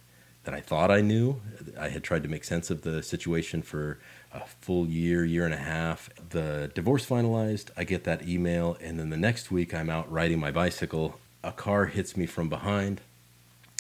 that 0.45 0.55
I 0.55 0.61
thought 0.61 0.91
I 0.91 1.01
knew. 1.01 1.41
I 1.79 1.89
had 1.89 2.03
tried 2.05 2.23
to 2.23 2.29
make 2.29 2.45
sense 2.45 2.71
of 2.71 2.83
the 2.83 3.03
situation 3.03 3.63
for 3.63 3.99
a 4.33 4.41
full 4.61 4.87
year, 4.87 5.25
year 5.25 5.45
and 5.45 5.55
a 5.55 5.59
half. 5.59 6.11
The 6.31 6.71
divorce 6.75 7.07
finalized. 7.07 7.71
I 7.77 7.85
get 7.85 8.05
that 8.05 8.27
email, 8.29 8.77
and 8.81 8.99
then 8.99 9.11
the 9.11 9.17
next 9.17 9.51
week 9.51 9.73
I'm 9.75 9.89
out 9.89 10.11
riding 10.11 10.39
my 10.39 10.51
bicycle. 10.51 11.19
A 11.43 11.53
car 11.53 11.87
hits 11.87 12.17
me 12.17 12.27
from 12.27 12.49
behind 12.49 13.01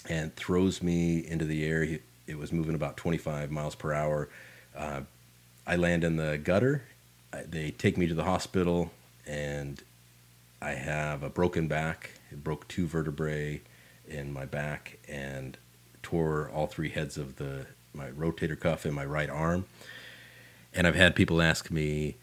and 0.08 0.34
throws 0.36 0.82
me 0.82 1.18
into 1.26 1.44
the 1.44 1.64
air. 1.64 1.98
It 2.26 2.38
was 2.38 2.52
moving 2.52 2.74
about 2.74 2.96
25 2.96 3.50
miles 3.50 3.74
per 3.74 3.92
hour. 3.92 4.28
Uh, 4.76 5.02
I 5.66 5.76
land 5.76 6.04
in 6.04 6.16
the 6.16 6.38
gutter. 6.38 6.84
They 7.46 7.70
take 7.72 7.98
me 7.98 8.06
to 8.06 8.14
the 8.14 8.24
hospital, 8.24 8.90
and 9.26 9.82
I 10.62 10.72
have 10.72 11.22
a 11.22 11.28
broken 11.28 11.68
back 11.68 12.10
it 12.34 12.42
broke 12.44 12.66
two 12.66 12.86
vertebrae 12.86 13.62
in 14.06 14.32
my 14.32 14.44
back 14.44 14.98
and 15.08 15.56
tore 16.02 16.50
all 16.52 16.66
three 16.66 16.90
heads 16.90 17.16
of 17.16 17.36
the 17.36 17.66
my 17.94 18.10
rotator 18.10 18.58
cuff 18.58 18.84
in 18.84 18.92
my 18.92 19.04
right 19.04 19.30
arm. 19.30 19.66
And 20.74 20.86
I've 20.86 20.96
had 20.96 21.14
people 21.14 21.40
ask 21.40 21.70
me, 21.70 22.16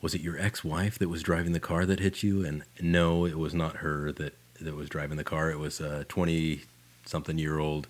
"Was 0.00 0.14
it 0.14 0.22
your 0.22 0.38
ex-wife 0.40 0.98
that 0.98 1.10
was 1.10 1.22
driving 1.22 1.52
the 1.52 1.60
car 1.60 1.84
that 1.84 2.00
hit 2.00 2.22
you?" 2.22 2.44
And 2.44 2.64
no, 2.80 3.26
it 3.26 3.38
was 3.38 3.52
not 3.54 3.76
her 3.76 4.10
that 4.12 4.34
that 4.60 4.74
was 4.74 4.88
driving 4.88 5.18
the 5.18 5.24
car. 5.24 5.50
It 5.50 5.58
was 5.58 5.78
a 5.78 6.04
20 6.04 6.62
something 7.04 7.38
year 7.38 7.58
old 7.58 7.86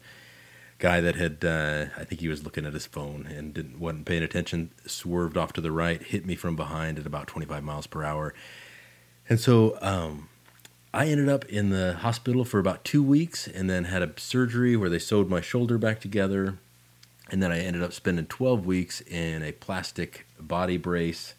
guy 0.78 1.00
that 1.00 1.14
had 1.14 1.44
uh, 1.44 1.86
I 1.96 2.04
think 2.04 2.20
he 2.20 2.28
was 2.28 2.42
looking 2.42 2.66
at 2.66 2.72
his 2.72 2.86
phone 2.86 3.26
and 3.26 3.54
didn't 3.54 3.78
wasn't 3.78 4.06
paying 4.06 4.24
attention, 4.24 4.72
swerved 4.86 5.36
off 5.36 5.52
to 5.52 5.60
the 5.60 5.70
right, 5.70 6.02
hit 6.02 6.26
me 6.26 6.34
from 6.34 6.56
behind 6.56 6.98
at 6.98 7.06
about 7.06 7.28
25 7.28 7.62
miles 7.62 7.86
per 7.86 8.02
hour. 8.02 8.34
And 9.28 9.38
so 9.38 9.78
um, 9.80 10.28
I 10.92 11.06
ended 11.06 11.28
up 11.28 11.44
in 11.44 11.70
the 11.70 11.94
hospital 11.94 12.44
for 12.44 12.58
about 12.58 12.84
two 12.84 13.02
weeks 13.02 13.46
and 13.46 13.70
then 13.70 13.84
had 13.84 14.02
a 14.02 14.12
surgery 14.16 14.76
where 14.76 14.90
they 14.90 14.98
sewed 14.98 15.30
my 15.30 15.40
shoulder 15.40 15.78
back 15.78 16.00
together. 16.00 16.58
And 17.30 17.40
then 17.40 17.52
I 17.52 17.60
ended 17.60 17.82
up 17.82 17.92
spending 17.92 18.26
12 18.26 18.66
weeks 18.66 19.00
in 19.02 19.42
a 19.44 19.52
plastic 19.52 20.26
body 20.40 20.76
brace 20.76 21.34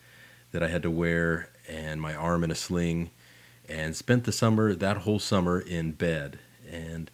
that 0.54 0.64
I 0.64 0.70
had 0.70 0.84
to 0.84 0.92
wear 0.92 1.50
and 1.68 2.02
my 2.02 2.16
arm 2.16 2.46
in 2.46 2.52
a 2.52 2.56
sling. 2.56 3.12
and 3.70 3.96
spent 3.96 4.26
the 4.26 4.32
summer, 4.32 4.74
that 4.74 4.98
whole 4.98 5.20
summer, 5.20 5.60
in 5.60 5.92
bed. 5.94 6.40
And 6.70 7.10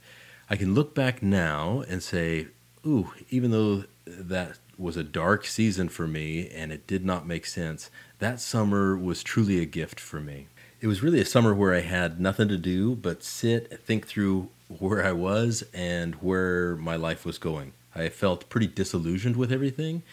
I 0.49 0.55
can 0.55 0.73
look 0.73 0.95
back 0.95 1.21
now 1.21 1.83
and 1.87 2.01
say, 2.01 2.47
ooh, 2.85 3.13
even 3.29 3.51
though 3.51 3.83
that 4.05 4.57
was 4.77 4.97
a 4.97 5.03
dark 5.03 5.45
season 5.45 5.89
for 5.89 6.07
me 6.07 6.49
and 6.49 6.71
it 6.71 6.87
did 6.87 7.05
not 7.05 7.27
make 7.27 7.45
sense, 7.45 7.91
that 8.19 8.39
summer 8.39 8.97
was 8.97 9.23
truly 9.23 9.59
a 9.59 9.65
gift 9.65 9.99
for 9.99 10.19
me. 10.19 10.47
It 10.79 10.85
was 10.85 11.01
really 11.01 11.19
a 11.19 11.25
summer 11.25 11.55
where 11.55 11.73
I 11.73 11.81
had 11.81 12.19
nothing 12.19 12.47
to 12.49 12.57
do 12.57 12.95
but 12.95 13.23
sit, 13.23 13.67
and 13.71 13.79
think 13.79 14.05
through 14.05 14.49
where 14.67 15.03
I 15.03 15.11
was 15.11 15.63
and 15.73 16.13
where 16.15 16.75
my 16.75 16.95
life 16.95 17.25
was 17.25 17.39
going. 17.39 17.73
I 17.95 18.09
felt 18.09 18.47
pretty 18.47 18.67
disillusioned 18.67 19.37
with 19.37 19.51
everything. 19.51 20.03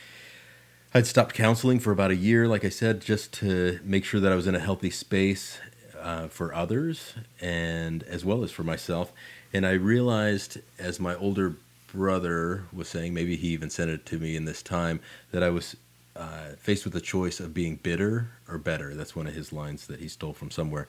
I'd 0.95 1.07
stopped 1.07 1.35
counseling 1.35 1.81
for 1.81 1.91
about 1.91 2.13
a 2.13 2.17
year, 2.17 2.49
like 2.49 2.65
I 2.65 2.71
said, 2.71 3.03
just 3.03 3.31
to 3.35 3.79
make 3.85 4.07
sure 4.07 4.21
that 4.21 4.33
I 4.33 4.37
was 4.37 4.47
in 4.47 4.55
a 4.55 4.61
healthy 4.61 4.89
space 4.89 5.59
uh, 6.01 6.29
for 6.29 6.55
others 6.55 7.15
and 7.43 8.03
as 8.05 8.25
well 8.25 8.43
as 8.43 8.51
for 8.51 8.63
myself. 8.63 9.13
And 9.53 9.67
I 9.67 9.73
realized 9.73 10.59
as 10.79 10.99
my 10.99 11.15
older 11.17 11.57
brother 11.89 12.65
was 12.73 12.89
saying, 12.89 13.13
maybe 13.13 13.37
he 13.37 13.49
even 13.49 13.69
sent 13.69 13.91
it 13.91 14.07
to 14.07 14.19
me 14.19 14.35
in 14.35 14.47
this 14.47 14.63
time, 14.63 15.01
that 15.31 15.43
I 15.43 15.51
was 15.51 15.77
uh, 16.17 16.51
faced 16.59 16.85
with 16.85 16.93
the 16.93 17.01
choice 17.01 17.41
of 17.41 17.55
being 17.55 17.77
bitter 17.77 18.31
or 18.49 18.59
better. 18.59 18.95
That's 18.95 19.17
one 19.17 19.27
of 19.27 19.35
his 19.35 19.53
lines 19.53 19.87
that 19.87 20.01
he 20.01 20.09
stole 20.09 20.33
from 20.33 20.51
somewhere. 20.51 20.87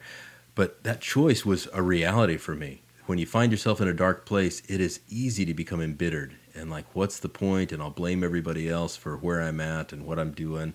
But 0.54 0.82
that 0.84 1.00
choice 1.00 1.44
was 1.44 1.68
a 1.72 1.82
reality 1.82 2.36
for 2.36 2.54
me. 2.54 2.82
When 3.06 3.18
you 3.18 3.26
find 3.26 3.52
yourself 3.52 3.80
in 3.80 3.88
a 3.88 3.92
dark 3.92 4.24
place, 4.24 4.62
it 4.68 4.80
is 4.80 5.00
easy 5.08 5.44
to 5.44 5.54
become 5.54 5.80
embittered 5.80 6.34
and 6.54 6.70
like, 6.70 6.86
what's 6.94 7.18
the 7.18 7.28
point? 7.28 7.70
And 7.72 7.82
I'll 7.82 7.90
blame 7.90 8.24
everybody 8.24 8.68
else 8.68 8.96
for 8.96 9.16
where 9.16 9.42
I'm 9.42 9.60
at 9.60 9.92
and 9.92 10.06
what 10.06 10.18
I'm 10.18 10.32
doing. 10.32 10.74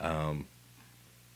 Um, 0.00 0.46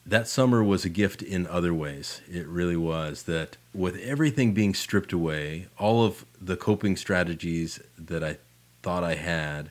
that 0.04 0.26
summer 0.26 0.64
was 0.64 0.84
a 0.84 0.88
gift 0.88 1.22
in 1.22 1.46
other 1.46 1.72
ways. 1.72 2.22
It 2.28 2.46
really 2.46 2.76
was. 2.76 3.24
That 3.24 3.56
with 3.72 3.96
everything 3.98 4.52
being 4.52 4.74
stripped 4.74 5.12
away, 5.12 5.68
all 5.78 6.04
of 6.04 6.24
the 6.40 6.56
coping 6.56 6.96
strategies 6.96 7.80
that 7.96 8.24
I 8.24 8.38
thought 8.82 9.04
I 9.04 9.14
had, 9.14 9.70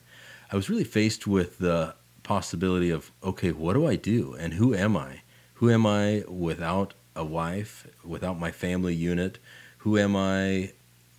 I 0.52 0.56
was 0.56 0.70
really 0.70 0.86
faced 0.86 1.28
with 1.28 1.58
the 1.58 1.96
possibility 2.24 2.90
of 2.90 3.12
okay, 3.24 3.52
what 3.52 3.74
do 3.74 3.88
I 3.88 3.96
do? 3.96 4.36
And 4.40 4.54
who 4.54 4.74
am 4.74 4.96
I? 4.98 5.22
Who 5.56 5.70
am 5.70 5.86
I 5.86 6.24
without 6.28 6.94
a 7.16 7.24
wife, 7.24 7.88
without 8.04 8.40
my 8.40 8.52
family 8.52 8.96
unit? 8.96 9.38
Who 9.80 9.98
am 9.98 10.16
I 10.16 10.74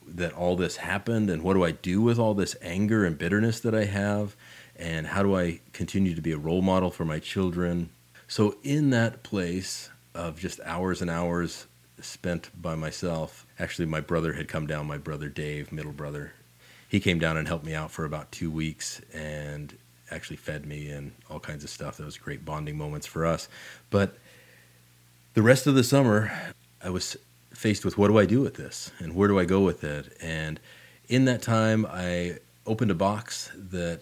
that 0.07 0.33
all 0.33 0.57
this 0.57 0.77
happened? 0.77 1.31
And 1.31 1.43
what 1.43 1.55
do 1.55 1.65
I 1.65 1.73
do 1.73 2.01
with 2.01 2.19
all 2.19 2.35
this 2.35 2.57
anger 2.63 3.05
and 3.05 3.17
bitterness 3.19 3.61
that 3.61 3.75
I 3.75 3.85
have? 3.85 4.37
And 4.77 5.07
how 5.07 5.23
do 5.23 5.37
I 5.37 5.61
continue 5.73 6.15
to 6.15 6.21
be 6.21 6.33
a 6.33 6.39
role 6.39 6.63
model 6.63 6.91
for 6.91 7.05
my 7.05 7.19
children? 7.19 7.91
So, 8.27 8.57
in 8.63 8.91
that 8.91 9.23
place 9.23 9.91
of 10.15 10.39
just 10.39 10.61
hours 10.65 11.03
and 11.03 11.11
hours 11.11 11.67
spent 12.01 12.51
by 12.61 12.75
myself, 12.75 13.47
actually, 13.59 13.87
my 13.87 14.01
brother 14.01 14.33
had 14.33 14.49
come 14.49 14.67
down, 14.67 14.87
my 14.87 14.99
brother 14.99 15.29
Dave, 15.29 15.71
middle 15.71 15.93
brother. 15.93 16.33
He 16.89 17.01
came 17.01 17.19
down 17.19 17.37
and 17.37 17.47
helped 17.47 17.65
me 17.65 17.75
out 17.75 17.91
for 17.91 18.05
about 18.05 18.33
two 18.33 18.51
weeks 18.51 19.01
and 19.13 19.77
actually 20.13 20.37
fed 20.37 20.67
me 20.67 20.91
and 20.91 21.13
all 21.31 21.41
kinds 21.41 21.65
of 21.65 21.71
stuff. 21.71 21.97
That 21.97 22.05
was 22.05 22.19
great 22.19 22.45
bonding 22.45 22.77
moments 22.77 23.07
for 23.07 23.27
us. 23.27 23.49
But 23.91 24.17
the 25.35 25.43
rest 25.43 25.67
of 25.67 25.75
the 25.75 25.85
summer, 25.85 26.33
I 26.83 26.91
was 26.91 27.17
faced 27.53 27.85
with 27.85 27.99
what 27.99 28.09
do 28.09 28.19
I 28.19 28.27
do 28.27 28.41
with 28.41 28.55
this 28.55 28.91
and 28.99 29.15
where 29.15 29.29
do 29.29 29.39
I 29.39 29.45
go 29.45 29.61
with 29.61 29.85
it? 29.85 30.17
And 30.21 30.61
in 31.09 31.25
that 31.27 31.43
time, 31.43 31.87
I 31.89 32.39
opened 32.67 32.91
a 32.91 32.95
box 32.95 33.51
that 33.55 34.01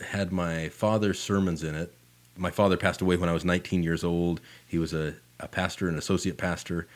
had 0.00 0.32
my 0.32 0.68
father's 0.68 1.20
sermons 1.20 1.62
in 1.62 1.74
it 1.74 1.94
my 2.36 2.50
father 2.50 2.76
passed 2.76 3.00
away 3.00 3.16
when 3.16 3.28
I 3.28 3.32
was 3.32 3.44
19 3.44 3.82
years 3.82 4.04
old. 4.04 4.40
He 4.66 4.78
was 4.78 4.92
a, 4.92 5.14
a 5.40 5.48
pastor, 5.48 5.88
an 5.88 5.96
associate 5.96 6.38
pastor, 6.38 6.86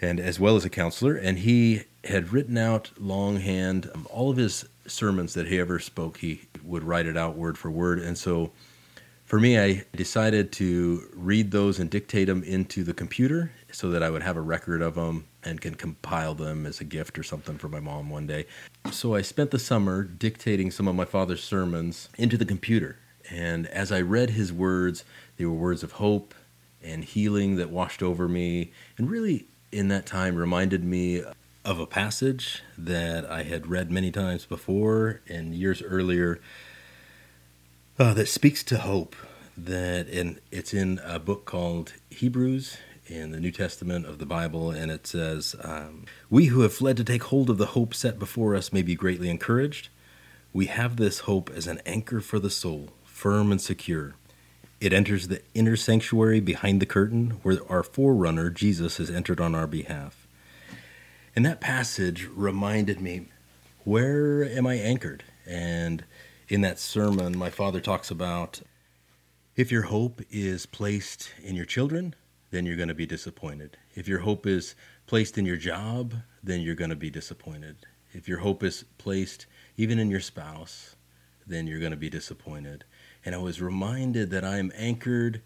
and 0.00 0.18
as 0.18 0.40
well 0.40 0.56
as 0.56 0.64
a 0.64 0.70
counselor. 0.70 1.16
And 1.16 1.38
he 1.38 1.82
had 2.04 2.32
written 2.32 2.58
out 2.58 2.90
longhand 2.98 3.90
all 4.10 4.30
of 4.30 4.36
his 4.36 4.66
sermons 4.86 5.34
that 5.34 5.48
he 5.48 5.58
ever 5.58 5.78
spoke. 5.78 6.18
He 6.18 6.42
would 6.64 6.84
write 6.84 7.06
it 7.06 7.16
out 7.16 7.36
word 7.36 7.58
for 7.58 7.70
word. 7.70 7.98
And 7.98 8.16
so 8.16 8.52
for 9.24 9.40
me, 9.40 9.58
I 9.58 9.84
decided 9.94 10.52
to 10.52 11.08
read 11.14 11.50
those 11.50 11.78
and 11.78 11.88
dictate 11.88 12.26
them 12.26 12.42
into 12.42 12.84
the 12.84 12.94
computer 12.94 13.52
so 13.70 13.90
that 13.90 14.02
I 14.02 14.10
would 14.10 14.22
have 14.22 14.36
a 14.36 14.42
record 14.42 14.82
of 14.82 14.94
them 14.94 15.26
and 15.42 15.60
can 15.60 15.74
compile 15.74 16.34
them 16.34 16.66
as 16.66 16.80
a 16.80 16.84
gift 16.84 17.18
or 17.18 17.22
something 17.22 17.58
for 17.58 17.68
my 17.68 17.80
mom 17.80 18.10
one 18.10 18.26
day. 18.26 18.46
So 18.90 19.14
I 19.14 19.22
spent 19.22 19.50
the 19.50 19.58
summer 19.58 20.02
dictating 20.02 20.70
some 20.70 20.86
of 20.86 20.94
my 20.94 21.04
father's 21.06 21.42
sermons 21.42 22.08
into 22.18 22.36
the 22.36 22.44
computer 22.44 22.98
and 23.30 23.66
as 23.68 23.92
I 23.92 24.00
read 24.00 24.30
his 24.30 24.52
words, 24.52 25.04
they 25.36 25.44
were 25.44 25.52
words 25.52 25.82
of 25.82 25.92
hope 25.92 26.34
and 26.82 27.04
healing 27.04 27.56
that 27.56 27.70
washed 27.70 28.02
over 28.02 28.28
me, 28.28 28.72
and 28.98 29.10
really 29.10 29.46
in 29.70 29.88
that 29.88 30.04
time 30.04 30.36
reminded 30.36 30.82
me 30.84 31.22
of 31.64 31.78
a 31.78 31.86
passage 31.86 32.62
that 32.76 33.24
I 33.24 33.42
had 33.44 33.66
read 33.66 33.90
many 33.90 34.10
times 34.10 34.46
before 34.46 35.20
and 35.28 35.54
years 35.54 35.82
earlier 35.82 36.40
uh, 37.98 38.14
that 38.14 38.28
speaks 38.28 38.62
to 38.64 38.78
hope. 38.78 39.14
That 39.56 40.08
in 40.08 40.40
it's 40.50 40.72
in 40.72 40.98
a 41.04 41.18
book 41.18 41.44
called 41.44 41.92
Hebrews 42.08 42.78
in 43.06 43.32
the 43.32 43.40
New 43.40 43.52
Testament 43.52 44.06
of 44.06 44.18
the 44.18 44.24
Bible, 44.24 44.70
and 44.70 44.90
it 44.90 45.06
says, 45.06 45.54
um, 45.62 46.06
"We 46.30 46.46
who 46.46 46.62
have 46.62 46.72
fled 46.72 46.96
to 46.96 47.04
take 47.04 47.24
hold 47.24 47.50
of 47.50 47.58
the 47.58 47.66
hope 47.66 47.92
set 47.92 48.18
before 48.18 48.56
us 48.56 48.72
may 48.72 48.80
be 48.80 48.94
greatly 48.94 49.28
encouraged. 49.28 49.90
We 50.54 50.66
have 50.66 50.96
this 50.96 51.20
hope 51.20 51.50
as 51.50 51.66
an 51.66 51.80
anchor 51.84 52.20
for 52.20 52.38
the 52.38 52.50
soul." 52.50 52.90
firm 53.22 53.52
and 53.52 53.60
secure. 53.60 54.16
It 54.80 54.92
enters 54.92 55.28
the 55.28 55.42
inner 55.54 55.76
sanctuary 55.76 56.40
behind 56.40 56.82
the 56.82 56.86
curtain 56.86 57.38
where 57.44 57.58
our 57.70 57.84
forerunner, 57.84 58.50
Jesus, 58.50 58.96
has 58.96 59.10
entered 59.10 59.40
on 59.40 59.54
our 59.54 59.68
behalf. 59.68 60.21
And 61.34 61.44
that 61.46 61.60
passage 61.60 62.28
reminded 62.34 63.00
me 63.00 63.26
where 63.84 64.44
am 64.44 64.66
I 64.66 64.74
anchored? 64.74 65.24
And 65.46 66.04
in 66.48 66.60
that 66.60 66.78
sermon, 66.78 67.36
my 67.36 67.50
father 67.50 67.80
talks 67.80 68.10
about 68.10 68.60
if 69.56 69.72
your 69.72 69.82
hope 69.82 70.20
is 70.30 70.66
placed 70.66 71.32
in 71.42 71.56
your 71.56 71.64
children, 71.64 72.14
then 72.50 72.64
you're 72.66 72.76
going 72.76 72.88
to 72.88 72.94
be 72.94 73.06
disappointed. 73.06 73.76
If 73.94 74.06
your 74.06 74.20
hope 74.20 74.46
is 74.46 74.74
placed 75.06 75.36
in 75.36 75.46
your 75.46 75.56
job, 75.56 76.14
then 76.42 76.60
you're 76.60 76.74
going 76.74 76.90
to 76.90 76.96
be 76.96 77.10
disappointed. 77.10 77.76
If 78.12 78.28
your 78.28 78.38
hope 78.38 78.62
is 78.62 78.84
placed 78.98 79.46
even 79.76 79.98
in 79.98 80.10
your 80.10 80.20
spouse, 80.20 80.96
then 81.46 81.66
you're 81.66 81.80
going 81.80 81.92
to 81.92 81.96
be 81.96 82.10
disappointed 82.10 82.84
and 83.24 83.34
I 83.34 83.38
was 83.38 83.60
reminded 83.60 84.30
that 84.30 84.44
I 84.44 84.58
am 84.58 84.72
anchored 84.74 85.42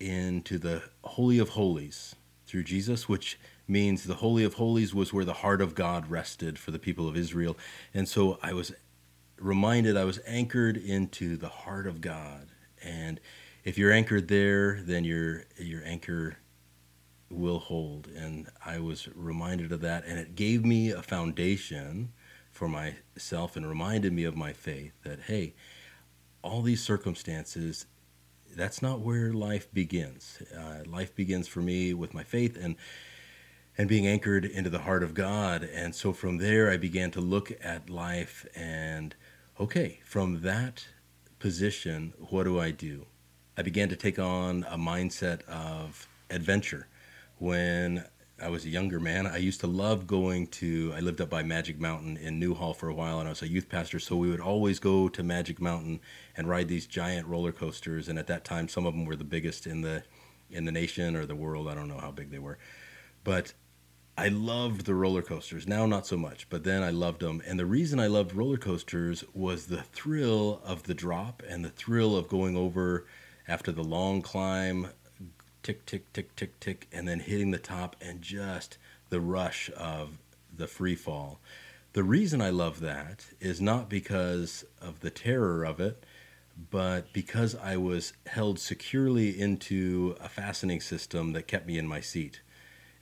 into 0.00 0.58
the 0.58 0.82
Holy 1.02 1.38
of 1.38 1.50
Holies 1.50 2.16
through 2.46 2.64
Jesus, 2.64 3.08
which 3.08 3.38
means 3.66 4.04
the 4.04 4.14
Holy 4.14 4.44
of 4.44 4.54
Holies 4.54 4.94
was 4.94 5.12
where 5.12 5.24
the 5.24 5.32
heart 5.32 5.60
of 5.60 5.74
God 5.74 6.10
rested 6.10 6.58
for 6.58 6.70
the 6.70 6.78
people 6.78 7.08
of 7.08 7.16
Israel. 7.16 7.56
And 7.92 8.08
so 8.08 8.38
I 8.42 8.52
was 8.52 8.72
reminded 9.38 9.96
I 9.96 10.04
was 10.04 10.20
anchored 10.26 10.76
into 10.76 11.36
the 11.36 11.48
heart 11.48 11.86
of 11.86 12.00
God. 12.00 12.48
And 12.82 13.20
if 13.64 13.78
you're 13.78 13.92
anchored 13.92 14.28
there, 14.28 14.80
then 14.82 15.04
your 15.04 15.44
your 15.58 15.82
anchor 15.84 16.38
will 17.30 17.58
hold. 17.58 18.08
And 18.08 18.48
I 18.64 18.78
was 18.78 19.08
reminded 19.14 19.72
of 19.72 19.80
that 19.80 20.04
and 20.06 20.18
it 20.18 20.34
gave 20.34 20.64
me 20.64 20.90
a 20.90 21.02
foundation 21.02 22.12
for 22.50 22.68
myself 22.68 23.56
and 23.56 23.66
reminded 23.66 24.12
me 24.12 24.24
of 24.24 24.36
my 24.36 24.52
faith 24.52 24.92
that 25.02 25.20
hey, 25.22 25.54
all 26.42 26.60
these 26.60 26.82
circumstances, 26.82 27.86
that's 28.54 28.82
not 28.82 29.00
where 29.00 29.32
life 29.32 29.72
begins. 29.72 30.42
Uh, 30.56 30.84
life 30.86 31.14
begins 31.16 31.48
for 31.48 31.60
me 31.60 31.94
with 31.94 32.12
my 32.12 32.22
faith 32.22 32.56
and 32.60 32.76
and 33.76 33.88
being 33.88 34.06
anchored 34.06 34.44
into 34.44 34.70
the 34.70 34.80
heart 34.80 35.02
of 35.02 35.14
God. 35.14 35.64
And 35.64 35.94
so 35.94 36.12
from 36.12 36.38
there, 36.38 36.70
I 36.70 36.76
began 36.76 37.10
to 37.12 37.20
look 37.20 37.52
at 37.62 37.90
life 37.90 38.46
and 38.54 39.14
okay, 39.58 40.00
from 40.04 40.42
that 40.42 40.86
position, 41.38 42.12
what 42.18 42.44
do 42.44 42.58
I 42.58 42.70
do? 42.70 43.06
I 43.56 43.62
began 43.62 43.88
to 43.88 43.96
take 43.96 44.18
on 44.18 44.64
a 44.68 44.76
mindset 44.76 45.42
of 45.42 46.08
adventure. 46.30 46.88
When 47.38 48.04
I 48.42 48.48
was 48.48 48.64
a 48.64 48.68
younger 48.68 48.98
man, 48.98 49.26
I 49.26 49.36
used 49.36 49.60
to 49.60 49.68
love 49.68 50.06
going 50.06 50.48
to. 50.48 50.92
I 50.96 51.00
lived 51.00 51.20
up 51.20 51.30
by 51.30 51.44
Magic 51.44 51.78
Mountain 51.78 52.16
in 52.16 52.40
Newhall 52.40 52.74
for 52.74 52.88
a 52.88 52.94
while, 52.94 53.20
and 53.20 53.28
I 53.28 53.30
was 53.30 53.42
a 53.42 53.48
youth 53.48 53.68
pastor. 53.68 54.00
So 54.00 54.16
we 54.16 54.28
would 54.28 54.40
always 54.40 54.80
go 54.80 55.08
to 55.08 55.22
Magic 55.22 55.60
Mountain 55.60 56.00
and 56.36 56.48
ride 56.48 56.68
these 56.68 56.86
giant 56.86 57.28
roller 57.28 57.52
coasters. 57.52 58.08
And 58.08 58.18
at 58.18 58.26
that 58.26 58.44
time, 58.44 58.68
some 58.68 58.86
of 58.86 58.94
them 58.94 59.04
were 59.04 59.16
the 59.16 59.24
biggest 59.24 59.66
in 59.66 59.82
the 59.82 60.02
in 60.50 60.64
the 60.64 60.72
nation 60.72 61.14
or 61.14 61.26
the 61.26 61.36
world. 61.36 61.68
I 61.68 61.74
don't 61.74 61.88
know 61.88 61.98
how 61.98 62.10
big 62.10 62.30
they 62.30 62.38
were, 62.38 62.58
but 63.22 63.54
I 64.16 64.28
loved 64.28 64.86
the 64.86 64.94
roller 64.94 65.22
coasters. 65.22 65.66
Now, 65.66 65.86
not 65.86 66.06
so 66.06 66.16
much, 66.16 66.46
but 66.48 66.62
then 66.62 66.84
I 66.84 66.90
loved 66.90 67.20
them. 67.20 67.42
And 67.46 67.58
the 67.58 67.66
reason 67.66 67.98
I 67.98 68.06
loved 68.06 68.32
roller 68.32 68.56
coasters 68.56 69.24
was 69.34 69.66
the 69.66 69.82
thrill 69.82 70.60
of 70.64 70.84
the 70.84 70.94
drop 70.94 71.42
and 71.48 71.64
the 71.64 71.70
thrill 71.70 72.16
of 72.16 72.28
going 72.28 72.56
over 72.56 73.06
after 73.48 73.72
the 73.72 73.82
long 73.82 74.22
climb 74.22 74.88
tick, 75.64 75.84
tick, 75.86 76.12
tick, 76.12 76.36
tick, 76.36 76.60
tick, 76.60 76.86
and 76.92 77.08
then 77.08 77.20
hitting 77.20 77.50
the 77.50 77.58
top 77.58 77.96
and 78.00 78.22
just 78.22 78.78
the 79.08 79.20
rush 79.20 79.70
of 79.76 80.18
the 80.54 80.66
free 80.66 80.94
fall. 80.94 81.40
The 81.94 82.04
reason 82.04 82.40
I 82.40 82.50
love 82.50 82.80
that 82.80 83.26
is 83.40 83.60
not 83.60 83.88
because 83.88 84.64
of 84.80 85.00
the 85.00 85.10
terror 85.10 85.64
of 85.64 85.80
it, 85.80 86.04
but 86.70 87.12
because 87.12 87.56
I 87.56 87.78
was 87.78 88.12
held 88.26 88.60
securely 88.60 89.40
into 89.40 90.16
a 90.20 90.28
fastening 90.28 90.80
system 90.80 91.32
that 91.32 91.48
kept 91.48 91.66
me 91.66 91.78
in 91.78 91.88
my 91.88 92.00
seat. 92.00 92.42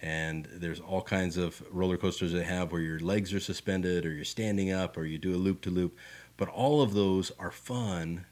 And 0.02 0.48
there's 0.52 0.80
all 0.80 1.00
kinds 1.00 1.36
of 1.36 1.62
roller 1.70 1.96
coasters 1.96 2.32
they 2.32 2.42
have 2.42 2.72
where 2.72 2.80
your 2.80 2.98
legs 2.98 3.32
are 3.32 3.40
suspended 3.40 4.04
or 4.04 4.12
you're 4.12 4.24
standing 4.24 4.72
up 4.72 4.96
or 4.96 5.04
you 5.04 5.16
do 5.16 5.34
a 5.34 5.38
loop 5.38 5.60
to 5.62 5.70
loop 5.70 5.96
but 6.36 6.48
all 6.48 6.82
of 6.82 6.92
those 6.92 7.30
are 7.38 7.52
fun 7.52 8.26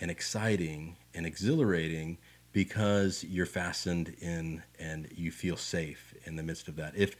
and 0.00 0.10
exciting 0.10 0.96
and 1.14 1.24
exhilarating 1.24 2.18
because 2.52 3.24
you're 3.24 3.46
fastened 3.46 4.14
in 4.20 4.62
and 4.78 5.08
you 5.14 5.30
feel 5.30 5.56
safe 5.56 6.14
in 6.24 6.36
the 6.36 6.42
midst 6.42 6.68
of 6.68 6.76
that 6.76 6.92
if 6.96 7.16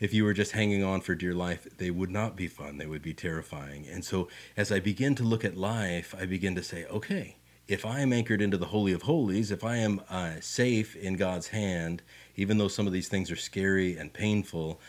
if 0.00 0.14
you 0.14 0.24
were 0.24 0.32
just 0.32 0.52
hanging 0.52 0.84
on 0.84 1.00
for 1.00 1.14
dear 1.14 1.34
life, 1.34 1.66
they 1.76 1.90
would 1.90 2.10
not 2.10 2.36
be 2.36 2.46
fun. 2.46 2.78
They 2.78 2.86
would 2.86 3.02
be 3.02 3.14
terrifying. 3.14 3.86
And 3.88 4.04
so, 4.04 4.28
as 4.56 4.70
I 4.70 4.78
begin 4.78 5.14
to 5.16 5.24
look 5.24 5.44
at 5.44 5.56
life, 5.56 6.14
I 6.18 6.24
begin 6.24 6.54
to 6.54 6.62
say, 6.62 6.86
okay, 6.86 7.36
if 7.66 7.84
I 7.84 8.00
am 8.00 8.12
anchored 8.12 8.40
into 8.40 8.56
the 8.56 8.66
Holy 8.66 8.92
of 8.92 9.02
Holies, 9.02 9.50
if 9.50 9.64
I 9.64 9.76
am 9.76 10.00
uh, 10.08 10.34
safe 10.40 10.96
in 10.96 11.16
God's 11.16 11.48
hand, 11.48 12.02
even 12.38 12.56
though 12.56 12.68
some 12.68 12.86
of 12.86 12.92
these 12.92 13.08
things 13.08 13.32
are 13.32 13.36
scary 13.36 13.96
and 13.96 14.12
painful, 14.12 14.80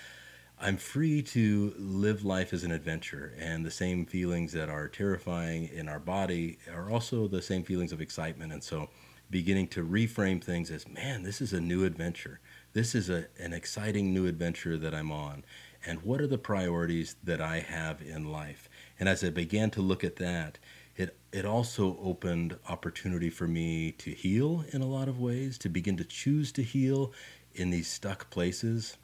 I'm 0.62 0.77
free 0.77 1.24
to 1.24 1.74
live 1.79 2.24
life 2.24 2.53
as 2.53 2.63
an 2.63 2.72
adventure. 2.72 3.34
And 3.39 3.65
the 3.65 3.72
same 3.72 4.06
feelings 4.06 4.53
that 4.53 4.70
are 4.70 4.88
terrifying 4.88 5.68
in 5.74 5.89
our 5.89 6.00
body 6.00 6.60
are 6.72 6.91
also 6.91 7.27
the 7.27 7.41
same 7.41 7.63
feelings 7.63 7.91
of 7.91 8.01
excitement. 8.01 8.53
And 8.53 8.63
so, 8.63 8.89
beginning 9.32 9.68
to 9.70 9.84
reframe 9.84 10.44
things 10.44 10.70
as, 10.70 10.88
man, 10.88 11.24
this 11.24 11.41
is 11.41 11.53
a 11.53 11.62
new 11.62 11.86
adventure. 11.86 12.39
This 12.74 12.94
is 12.94 13.10
a, 13.10 13.25
an 13.39 13.53
exciting 13.53 14.13
new 14.13 14.27
adventure 14.27 14.77
that 14.77 14.94
I'm 14.94 15.12
on. 15.12 15.44
And 15.86 16.03
what 16.03 16.22
are 16.22 16.27
the 16.27 16.38
priorities 16.38 17.15
that 17.24 17.41
I 17.41 17.60
have 17.62 18.01
in 18.01 18.32
life? 18.32 18.70
And 19.00 19.10
as 19.10 19.24
I 19.24 19.29
began 19.29 19.72
to 19.72 19.82
look 19.82 20.03
at 20.03 20.18
that, 20.18 20.60
it 21.00 21.18
it 21.32 21.46
also 21.46 21.98
opened 22.01 22.58
opportunity 22.68 23.29
for 23.29 23.48
me 23.48 23.91
to 23.94 24.12
heal 24.12 24.65
in 24.74 24.82
a 24.82 24.88
lot 24.88 25.08
of 25.08 25.20
ways, 25.20 25.58
to 25.60 25.70
begin 25.70 25.96
to 25.98 26.03
choose 26.03 26.51
to 26.53 26.63
heal 26.63 27.13
in 27.53 27.70
these 27.70 27.88
stuck 27.88 28.29
places, 28.29 28.98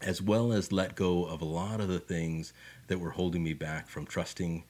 as 0.00 0.20
well 0.20 0.52
as 0.52 0.72
let 0.72 0.94
go 0.94 1.24
of 1.24 1.40
a 1.40 1.46
lot 1.46 1.80
of 1.80 1.88
the 1.88 1.98
things 1.98 2.52
that 2.88 2.98
were 2.98 3.10
holding 3.10 3.42
me 3.42 3.52
back 3.52 3.88
from 3.88 4.06
trusting 4.06 4.64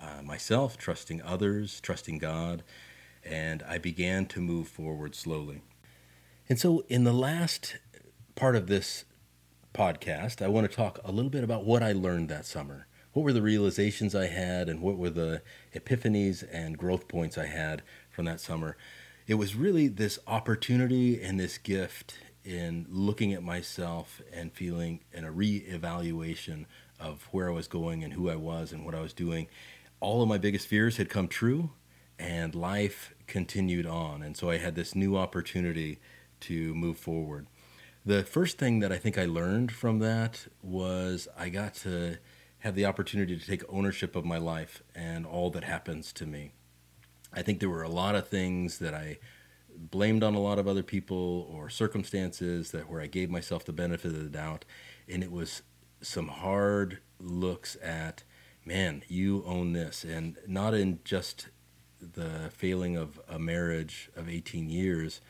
uh, 0.00 0.22
myself, 0.22 0.76
trusting 0.76 1.20
others, 1.22 1.80
trusting 1.80 2.18
God, 2.18 2.62
and 3.24 3.62
I 3.64 3.78
began 3.78 4.26
to 4.26 4.40
move 4.40 4.68
forward 4.68 5.14
slowly. 5.14 5.62
And 6.48 6.58
so, 6.58 6.84
in 6.88 7.04
the 7.04 7.12
last 7.12 7.76
part 8.34 8.56
of 8.56 8.66
this 8.66 9.04
podcast, 9.74 10.42
I 10.42 10.48
want 10.48 10.68
to 10.68 10.74
talk 10.74 10.98
a 11.04 11.12
little 11.12 11.30
bit 11.30 11.44
about 11.44 11.64
what 11.64 11.82
I 11.82 11.92
learned 11.92 12.28
that 12.30 12.46
summer 12.46 12.86
what 13.12 13.24
were 13.24 13.32
the 13.32 13.42
realizations 13.42 14.14
I 14.14 14.26
had 14.26 14.68
and 14.68 14.80
what 14.80 14.96
were 14.96 15.10
the 15.10 15.42
epiphanies 15.74 16.44
and 16.52 16.78
growth 16.78 17.08
points 17.08 17.36
I 17.36 17.46
had 17.46 17.82
from 18.08 18.26
that 18.26 18.40
summer. 18.40 18.76
It 19.26 19.34
was 19.34 19.54
really 19.54 19.88
this 19.88 20.18
opportunity 20.26 21.20
and 21.20 21.38
this 21.38 21.58
gift 21.58 22.14
in 22.44 22.86
looking 22.88 23.32
at 23.32 23.42
myself 23.42 24.20
and 24.32 24.52
feeling 24.52 25.00
and 25.12 25.26
a 25.26 25.30
re-evaluation 25.30 26.66
of 26.98 27.28
where 27.32 27.48
I 27.48 27.52
was 27.52 27.68
going 27.68 28.02
and 28.04 28.12
who 28.12 28.30
I 28.30 28.36
was 28.36 28.72
and 28.72 28.84
what 28.84 28.94
I 28.94 29.00
was 29.00 29.12
doing. 29.12 29.48
All 30.00 30.22
of 30.22 30.28
my 30.28 30.38
biggest 30.38 30.66
fears 30.66 30.96
had 30.96 31.08
come 31.08 31.28
true 31.28 31.70
and 32.18 32.54
life 32.54 33.14
continued 33.26 33.86
on. 33.86 34.22
And 34.22 34.36
so 34.36 34.50
I 34.50 34.58
had 34.58 34.74
this 34.74 34.94
new 34.94 35.16
opportunity 35.16 35.98
to 36.40 36.74
move 36.74 36.98
forward. 36.98 37.46
The 38.04 38.22
first 38.22 38.58
thing 38.58 38.80
that 38.80 38.92
I 38.92 38.96
think 38.96 39.18
I 39.18 39.26
learned 39.26 39.72
from 39.72 39.98
that 39.98 40.46
was 40.62 41.28
I 41.36 41.50
got 41.50 41.74
to 41.76 42.18
have 42.60 42.74
the 42.74 42.86
opportunity 42.86 43.38
to 43.38 43.46
take 43.46 43.62
ownership 43.68 44.16
of 44.16 44.24
my 44.24 44.38
life 44.38 44.82
and 44.94 45.26
all 45.26 45.50
that 45.50 45.64
happens 45.64 46.12
to 46.14 46.26
me. 46.26 46.52
I 47.32 47.42
think 47.42 47.60
there 47.60 47.70
were 47.70 47.82
a 47.82 47.88
lot 47.88 48.14
of 48.14 48.28
things 48.28 48.78
that 48.78 48.94
I 48.94 49.18
blamed 49.80 50.22
on 50.22 50.34
a 50.34 50.40
lot 50.40 50.58
of 50.58 50.68
other 50.68 50.82
people 50.82 51.48
or 51.52 51.70
circumstances 51.70 52.70
that 52.70 52.88
where 52.88 53.00
I 53.00 53.06
gave 53.06 53.30
myself 53.30 53.64
the 53.64 53.72
benefit 53.72 54.12
of 54.12 54.22
the 54.22 54.28
doubt 54.28 54.64
and 55.08 55.22
it 55.22 55.32
was 55.32 55.62
some 56.02 56.28
hard 56.28 56.98
looks 57.18 57.76
at 57.82 58.22
man 58.64 59.02
you 59.08 59.42
own 59.46 59.72
this 59.72 60.04
and 60.04 60.36
not 60.46 60.74
in 60.74 61.00
just 61.04 61.48
the 62.00 62.50
failing 62.50 62.96
of 62.96 63.20
a 63.28 63.38
marriage 63.38 64.10
of 64.14 64.28
18 64.28 64.68
years 64.68 65.20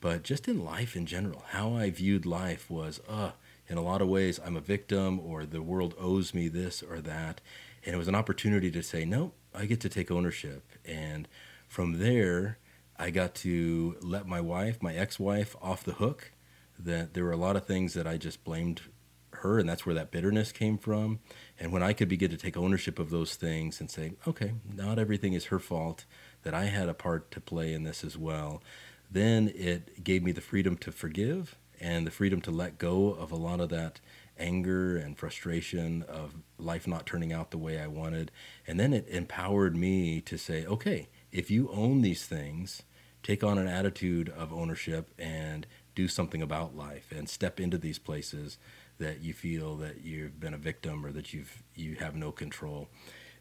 but 0.00 0.22
just 0.22 0.46
in 0.46 0.64
life 0.64 0.94
in 0.94 1.06
general 1.06 1.42
how 1.48 1.74
I 1.74 1.90
viewed 1.90 2.26
life 2.26 2.70
was 2.70 3.00
uh 3.08 3.32
in 3.68 3.78
a 3.78 3.82
lot 3.82 4.02
of 4.02 4.08
ways 4.08 4.38
I'm 4.44 4.56
a 4.56 4.60
victim 4.60 5.20
or 5.20 5.44
the 5.44 5.62
world 5.62 5.94
owes 5.98 6.34
me 6.34 6.48
this 6.48 6.82
or 6.82 7.00
that. 7.00 7.40
And 7.84 7.94
it 7.94 7.98
was 7.98 8.08
an 8.08 8.14
opportunity 8.14 8.70
to 8.70 8.82
say, 8.82 9.04
no, 9.04 9.32
I 9.54 9.66
get 9.66 9.80
to 9.80 9.88
take 9.88 10.10
ownership. 10.10 10.72
And 10.84 11.28
from 11.68 11.98
there, 11.98 12.58
I 12.98 13.10
got 13.10 13.34
to 13.36 13.96
let 14.00 14.26
my 14.26 14.40
wife, 14.40 14.82
my 14.82 14.94
ex 14.94 15.18
wife, 15.18 15.56
off 15.60 15.84
the 15.84 15.94
hook. 15.94 16.32
That 16.78 17.14
there 17.14 17.24
were 17.24 17.32
a 17.32 17.38
lot 17.38 17.56
of 17.56 17.64
things 17.64 17.94
that 17.94 18.06
I 18.06 18.18
just 18.18 18.44
blamed 18.44 18.82
her, 19.30 19.58
and 19.58 19.68
that's 19.68 19.86
where 19.86 19.94
that 19.94 20.10
bitterness 20.10 20.52
came 20.52 20.76
from. 20.76 21.20
And 21.58 21.72
when 21.72 21.82
I 21.82 21.92
could 21.92 22.08
begin 22.08 22.30
to 22.30 22.36
take 22.36 22.56
ownership 22.56 22.98
of 22.98 23.10
those 23.10 23.34
things 23.34 23.80
and 23.80 23.90
say, 23.90 24.12
okay, 24.26 24.52
not 24.74 24.98
everything 24.98 25.32
is 25.32 25.46
her 25.46 25.58
fault, 25.58 26.04
that 26.42 26.54
I 26.54 26.64
had 26.64 26.88
a 26.88 26.94
part 26.94 27.30
to 27.32 27.40
play 27.40 27.72
in 27.72 27.84
this 27.84 28.04
as 28.04 28.18
well, 28.18 28.62
then 29.10 29.52
it 29.54 30.04
gave 30.04 30.22
me 30.22 30.32
the 30.32 30.40
freedom 30.40 30.76
to 30.78 30.92
forgive 30.92 31.56
and 31.80 32.06
the 32.06 32.10
freedom 32.10 32.40
to 32.42 32.50
let 32.50 32.78
go 32.78 33.10
of 33.10 33.30
a 33.30 33.36
lot 33.36 33.60
of 33.60 33.68
that 33.70 34.00
anger 34.38 34.96
and 34.96 35.16
frustration 35.16 36.02
of 36.02 36.34
life 36.58 36.86
not 36.86 37.06
turning 37.06 37.32
out 37.32 37.50
the 37.50 37.58
way 37.58 37.78
I 37.78 37.86
wanted. 37.86 38.30
And 38.66 38.78
then 38.78 38.92
it 38.92 39.08
empowered 39.08 39.76
me 39.76 40.20
to 40.22 40.36
say, 40.36 40.66
okay, 40.66 41.08
if 41.32 41.50
you 41.50 41.68
own 41.70 42.02
these 42.02 42.24
things, 42.26 42.82
take 43.22 43.42
on 43.42 43.58
an 43.58 43.68
attitude 43.68 44.28
of 44.28 44.52
ownership 44.52 45.10
and 45.18 45.66
do 45.94 46.06
something 46.08 46.42
about 46.42 46.76
life 46.76 47.12
and 47.14 47.28
step 47.28 47.58
into 47.58 47.78
these 47.78 47.98
places 47.98 48.58
that 48.98 49.20
you 49.20 49.32
feel 49.32 49.76
that 49.76 50.02
you've 50.02 50.40
been 50.40 50.54
a 50.54 50.58
victim 50.58 51.04
or 51.04 51.12
that 51.12 51.32
you've 51.32 51.62
you 51.74 51.96
have 51.96 52.14
no 52.14 52.32
control. 52.32 52.88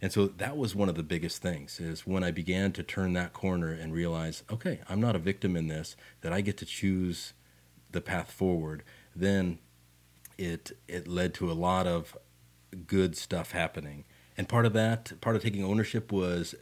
And 0.02 0.12
so 0.12 0.28
that 0.28 0.58
was 0.58 0.76
one 0.76 0.90
of 0.90 0.96
the 0.96 1.04
biggest 1.04 1.42
things 1.42 1.80
is 1.80 2.06
when 2.06 2.24
I 2.24 2.32
began 2.32 2.74
to 2.74 2.84
turn 2.84 3.14
that 3.14 3.34
corner 3.34 3.72
and 3.72 3.94
realize, 3.94 4.44
okay, 4.52 4.82
I'm 4.90 5.00
not 5.00 5.16
a 5.16 5.20
victim 5.20 5.56
in 5.56 5.68
this, 5.68 5.96
that 6.22 6.34
I 6.34 6.42
get 6.42 6.58
to 6.58 6.66
choose 6.66 7.34
the 7.92 8.02
path 8.02 8.32
forward, 8.32 8.84
then 9.16 9.60
it 10.38 10.78
it 10.88 11.08
led 11.08 11.34
to 11.36 11.50
a 11.50 11.54
lot 11.54 11.88
of 11.88 12.18
good 12.88 13.16
stuff 13.16 13.52
happening. 13.52 14.04
And 14.38 14.50
part 14.50 14.66
of 14.66 14.74
that, 14.74 15.14
part 15.22 15.36
of 15.36 15.42
taking 15.42 15.64
ownership 15.64 16.12
was 16.12 16.56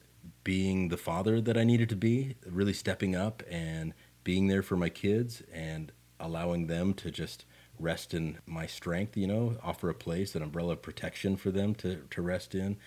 being 0.44 0.90
the 0.90 0.98
father 0.98 1.42
that 1.42 1.58
I 1.58 1.64
needed 1.64 1.90
to 1.90 1.96
be, 1.96 2.36
really 2.46 2.74
stepping 2.74 3.16
up 3.16 3.44
and 3.50 3.94
being 4.24 4.48
there 4.48 4.64
for 4.64 4.78
my 4.78 4.90
kids 4.90 5.44
and 5.54 5.92
allowing 6.20 6.68
them 6.68 6.94
to 6.96 7.12
just 7.12 7.46
rest 7.80 8.14
in 8.14 8.38
my 8.46 8.66
strength, 8.66 9.18
you 9.18 9.28
know, 9.28 9.58
offer 9.64 9.90
a 9.90 9.94
place, 9.94 10.36
an 10.36 10.42
umbrella 10.42 10.74
of 10.74 10.82
protection 10.82 11.36
for 11.36 11.52
them 11.52 11.76
to, 11.76 12.04
to 12.12 12.22
rest 12.22 12.56
in. 12.56 12.78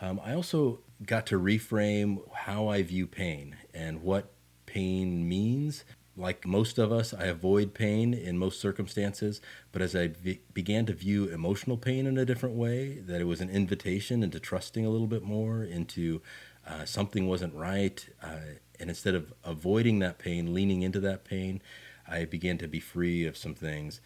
Um, 0.00 0.20
I 0.24 0.34
also 0.34 0.80
got 1.04 1.26
to 1.26 1.38
reframe 1.38 2.20
how 2.34 2.68
I 2.68 2.82
view 2.82 3.06
pain 3.06 3.56
and 3.72 4.02
what 4.02 4.32
pain 4.66 5.28
means 5.28 5.84
like 6.16 6.46
most 6.46 6.78
of 6.78 6.90
us, 6.92 7.12
I 7.12 7.24
avoid 7.24 7.74
pain 7.74 8.14
in 8.14 8.38
most 8.38 8.58
circumstances, 8.58 9.40
but 9.70 9.82
as 9.82 9.94
I 9.94 10.08
v- 10.08 10.40
began 10.54 10.86
to 10.86 10.94
view 10.94 11.28
emotional 11.28 11.76
pain 11.76 12.06
in 12.06 12.16
a 12.16 12.24
different 12.24 12.54
way, 12.54 13.00
that 13.00 13.20
it 13.20 13.24
was 13.24 13.42
an 13.42 13.50
invitation 13.50 14.22
into 14.22 14.40
trusting 14.40 14.86
a 14.86 14.88
little 14.88 15.06
bit 15.06 15.22
more, 15.22 15.62
into 15.62 16.22
uh, 16.66 16.84
something 16.84 17.28
wasn't 17.28 17.54
right, 17.54 18.06
uh, 18.22 18.58
and 18.80 18.90
instead 18.90 19.14
of 19.14 19.32
avoiding 19.44 20.00
that 20.00 20.18
pain, 20.18 20.52
leaning 20.52 20.82
into 20.82 21.00
that 21.00 21.24
pain, 21.24 21.62
I 22.08 22.24
began 22.24 22.58
to 22.58 22.68
be 22.68 22.80
free 22.80 23.24
of 23.26 23.36
some 23.36 23.54
things. 23.54 24.00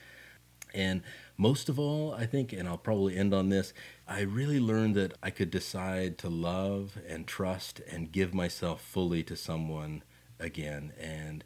And 0.73 1.03
most 1.37 1.69
of 1.69 1.79
all, 1.79 2.13
I 2.13 2.27
think, 2.27 2.53
and 2.53 2.69
I'll 2.69 2.79
probably 2.79 3.17
end 3.17 3.35
on 3.35 3.49
this, 3.49 3.73
I 4.07 4.21
really 4.21 4.61
learned 4.61 4.95
that 4.97 5.15
I 5.23 5.31
could 5.31 5.51
decide 5.51 6.19
to 6.19 6.29
love 6.29 6.99
and 7.09 7.27
trust 7.27 7.81
and 7.91 8.13
give 8.13 8.35
myself 8.35 8.81
fully 8.81 9.23
to 9.25 9.37
someone 9.37 10.03
again. 10.39 10.93
And 11.01 11.45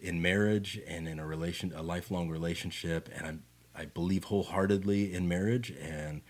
in 0.00 0.20
marriage 0.20 0.80
and 0.86 1.06
in 1.08 1.18
a 1.18 1.26
relation, 1.26 1.72
a 1.74 1.82
lifelong 1.82 2.28
relationship, 2.28 3.08
and 3.14 3.26
I'm, 3.26 3.42
I 3.74 3.84
believe 3.84 4.24
wholeheartedly 4.24 5.12
in 5.12 5.28
marriage. 5.28 5.70
And 5.70 6.22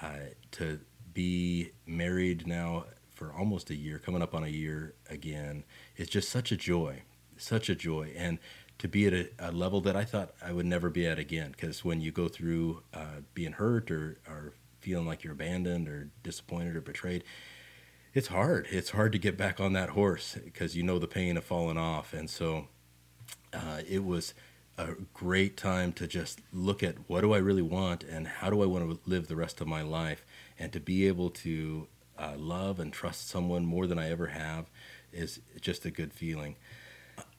uh, 0.00 0.34
to 0.52 0.80
be 1.12 1.72
married 1.86 2.46
now 2.46 2.84
for 3.20 3.34
almost 3.34 3.68
a 3.68 3.74
year, 3.74 3.98
coming 3.98 4.22
up 4.22 4.34
on 4.34 4.44
a 4.44 4.48
year 4.48 4.94
again, 5.10 5.62
It's 5.94 6.08
just 6.08 6.30
such 6.30 6.50
a 6.52 6.56
joy, 6.56 7.02
such 7.36 7.68
a 7.68 7.74
joy, 7.74 8.14
and 8.16 8.38
to 8.78 8.88
be 8.88 9.06
at 9.06 9.12
a, 9.12 9.28
a 9.38 9.52
level 9.52 9.82
that 9.82 9.94
I 9.94 10.04
thought 10.04 10.32
I 10.40 10.52
would 10.52 10.64
never 10.64 10.88
be 10.88 11.06
at 11.06 11.18
again. 11.18 11.50
Because 11.50 11.84
when 11.84 12.00
you 12.00 12.12
go 12.12 12.28
through 12.28 12.82
uh, 12.94 13.20
being 13.34 13.52
hurt 13.52 13.90
or, 13.90 14.16
or 14.26 14.54
feeling 14.80 15.06
like 15.06 15.22
you're 15.22 15.34
abandoned 15.34 15.86
or 15.86 16.08
disappointed 16.22 16.76
or 16.76 16.80
betrayed, 16.80 17.22
it's 18.14 18.28
hard. 18.28 18.66
It's 18.70 18.88
hard 18.88 19.12
to 19.12 19.18
get 19.18 19.36
back 19.36 19.60
on 19.60 19.74
that 19.74 19.90
horse 19.90 20.38
because 20.42 20.74
you 20.74 20.82
know 20.82 20.98
the 20.98 21.06
pain 21.06 21.36
of 21.36 21.44
falling 21.44 21.76
off, 21.76 22.14
and 22.14 22.30
so 22.30 22.68
uh, 23.52 23.82
it 23.86 24.02
was 24.02 24.32
a 24.78 24.94
great 25.12 25.58
time 25.58 25.92
to 25.92 26.06
just 26.06 26.40
look 26.54 26.82
at 26.82 26.94
what 27.06 27.20
do 27.20 27.34
I 27.34 27.38
really 27.38 27.60
want 27.60 28.02
and 28.02 28.26
how 28.26 28.48
do 28.48 28.62
I 28.62 28.66
want 28.66 28.88
to 28.88 28.98
live 29.04 29.28
the 29.28 29.36
rest 29.36 29.60
of 29.60 29.68
my 29.68 29.82
life, 29.82 30.24
and 30.58 30.72
to 30.72 30.80
be 30.80 31.06
able 31.06 31.28
to 31.44 31.86
uh, 32.20 32.34
love 32.36 32.78
and 32.78 32.92
trust 32.92 33.28
someone 33.28 33.64
more 33.64 33.86
than 33.86 33.98
I 33.98 34.10
ever 34.10 34.28
have 34.28 34.70
is 35.12 35.40
just 35.60 35.84
a 35.84 35.90
good 35.90 36.12
feeling. 36.12 36.56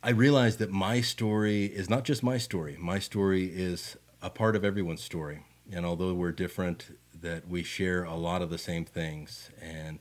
I 0.04 0.10
realized 0.10 0.60
that 0.60 0.72
my 0.72 1.02
story 1.02 1.66
is 1.66 1.90
not 1.90 2.04
just 2.04 2.24
my 2.24 2.38
story. 2.38 2.76
My 2.80 3.00
story 3.00 3.46
is 3.46 3.98
a 4.22 4.30
part 4.30 4.56
of 4.56 4.66
everyone's 4.66 5.04
story. 5.04 5.46
And 5.72 5.86
although 5.86 6.14
we're 6.14 6.32
different, 6.32 6.98
that 7.22 7.48
we 7.48 7.64
share 7.64 8.04
a 8.04 8.16
lot 8.16 8.42
of 8.42 8.50
the 8.50 8.58
same 8.58 8.84
things. 8.84 9.52
And 9.62 10.00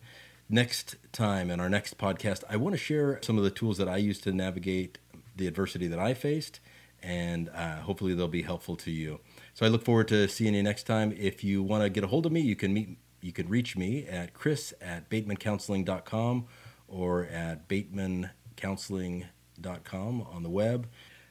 next 0.48 0.96
time 1.12 1.50
in 1.50 1.60
our 1.60 1.68
next 1.68 1.98
podcast, 1.98 2.42
I 2.48 2.56
want 2.56 2.74
to 2.74 2.78
share 2.78 3.20
some 3.22 3.38
of 3.38 3.44
the 3.44 3.50
tools 3.50 3.78
that 3.78 3.88
I 3.88 3.98
use 3.98 4.18
to 4.20 4.32
navigate 4.32 4.98
the 5.36 5.46
adversity 5.46 5.86
that 5.86 5.98
I 5.98 6.14
faced, 6.14 6.60
and 7.02 7.48
uh, 7.50 7.76
hopefully 7.80 8.14
they'll 8.14 8.28
be 8.28 8.42
helpful 8.42 8.76
to 8.76 8.90
you. 8.90 9.20
So 9.54 9.64
I 9.64 9.68
look 9.68 9.84
forward 9.84 10.08
to 10.08 10.28
seeing 10.28 10.54
you 10.54 10.62
next 10.62 10.84
time. 10.84 11.14
If 11.18 11.44
you 11.44 11.62
want 11.62 11.84
to 11.84 11.90
get 11.90 12.04
a 12.04 12.08
hold 12.08 12.26
of 12.26 12.32
me, 12.32 12.40
you 12.40 12.56
can 12.56 12.74
meet 12.74 12.98
you 13.22 13.32
can 13.32 13.48
reach 13.48 13.76
me 13.76 14.06
at 14.06 14.34
chris 14.34 14.72
at 14.80 15.10
batemancounseling.com 15.10 16.46
or 16.88 17.26
at 17.26 17.68
batemancounseling.com 17.68 20.22
on 20.22 20.42
the 20.42 20.50
web. 20.50 20.88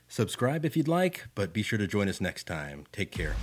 Subscribe 0.08 0.66
if 0.66 0.76
you'd 0.76 0.88
like, 0.88 1.28
but 1.36 1.54
be 1.54 1.62
sure 1.62 1.78
to 1.78 1.86
join 1.86 2.10
us 2.10 2.20
next 2.20 2.48
time. 2.48 2.88
Take 2.92 3.12
care. 3.12 3.36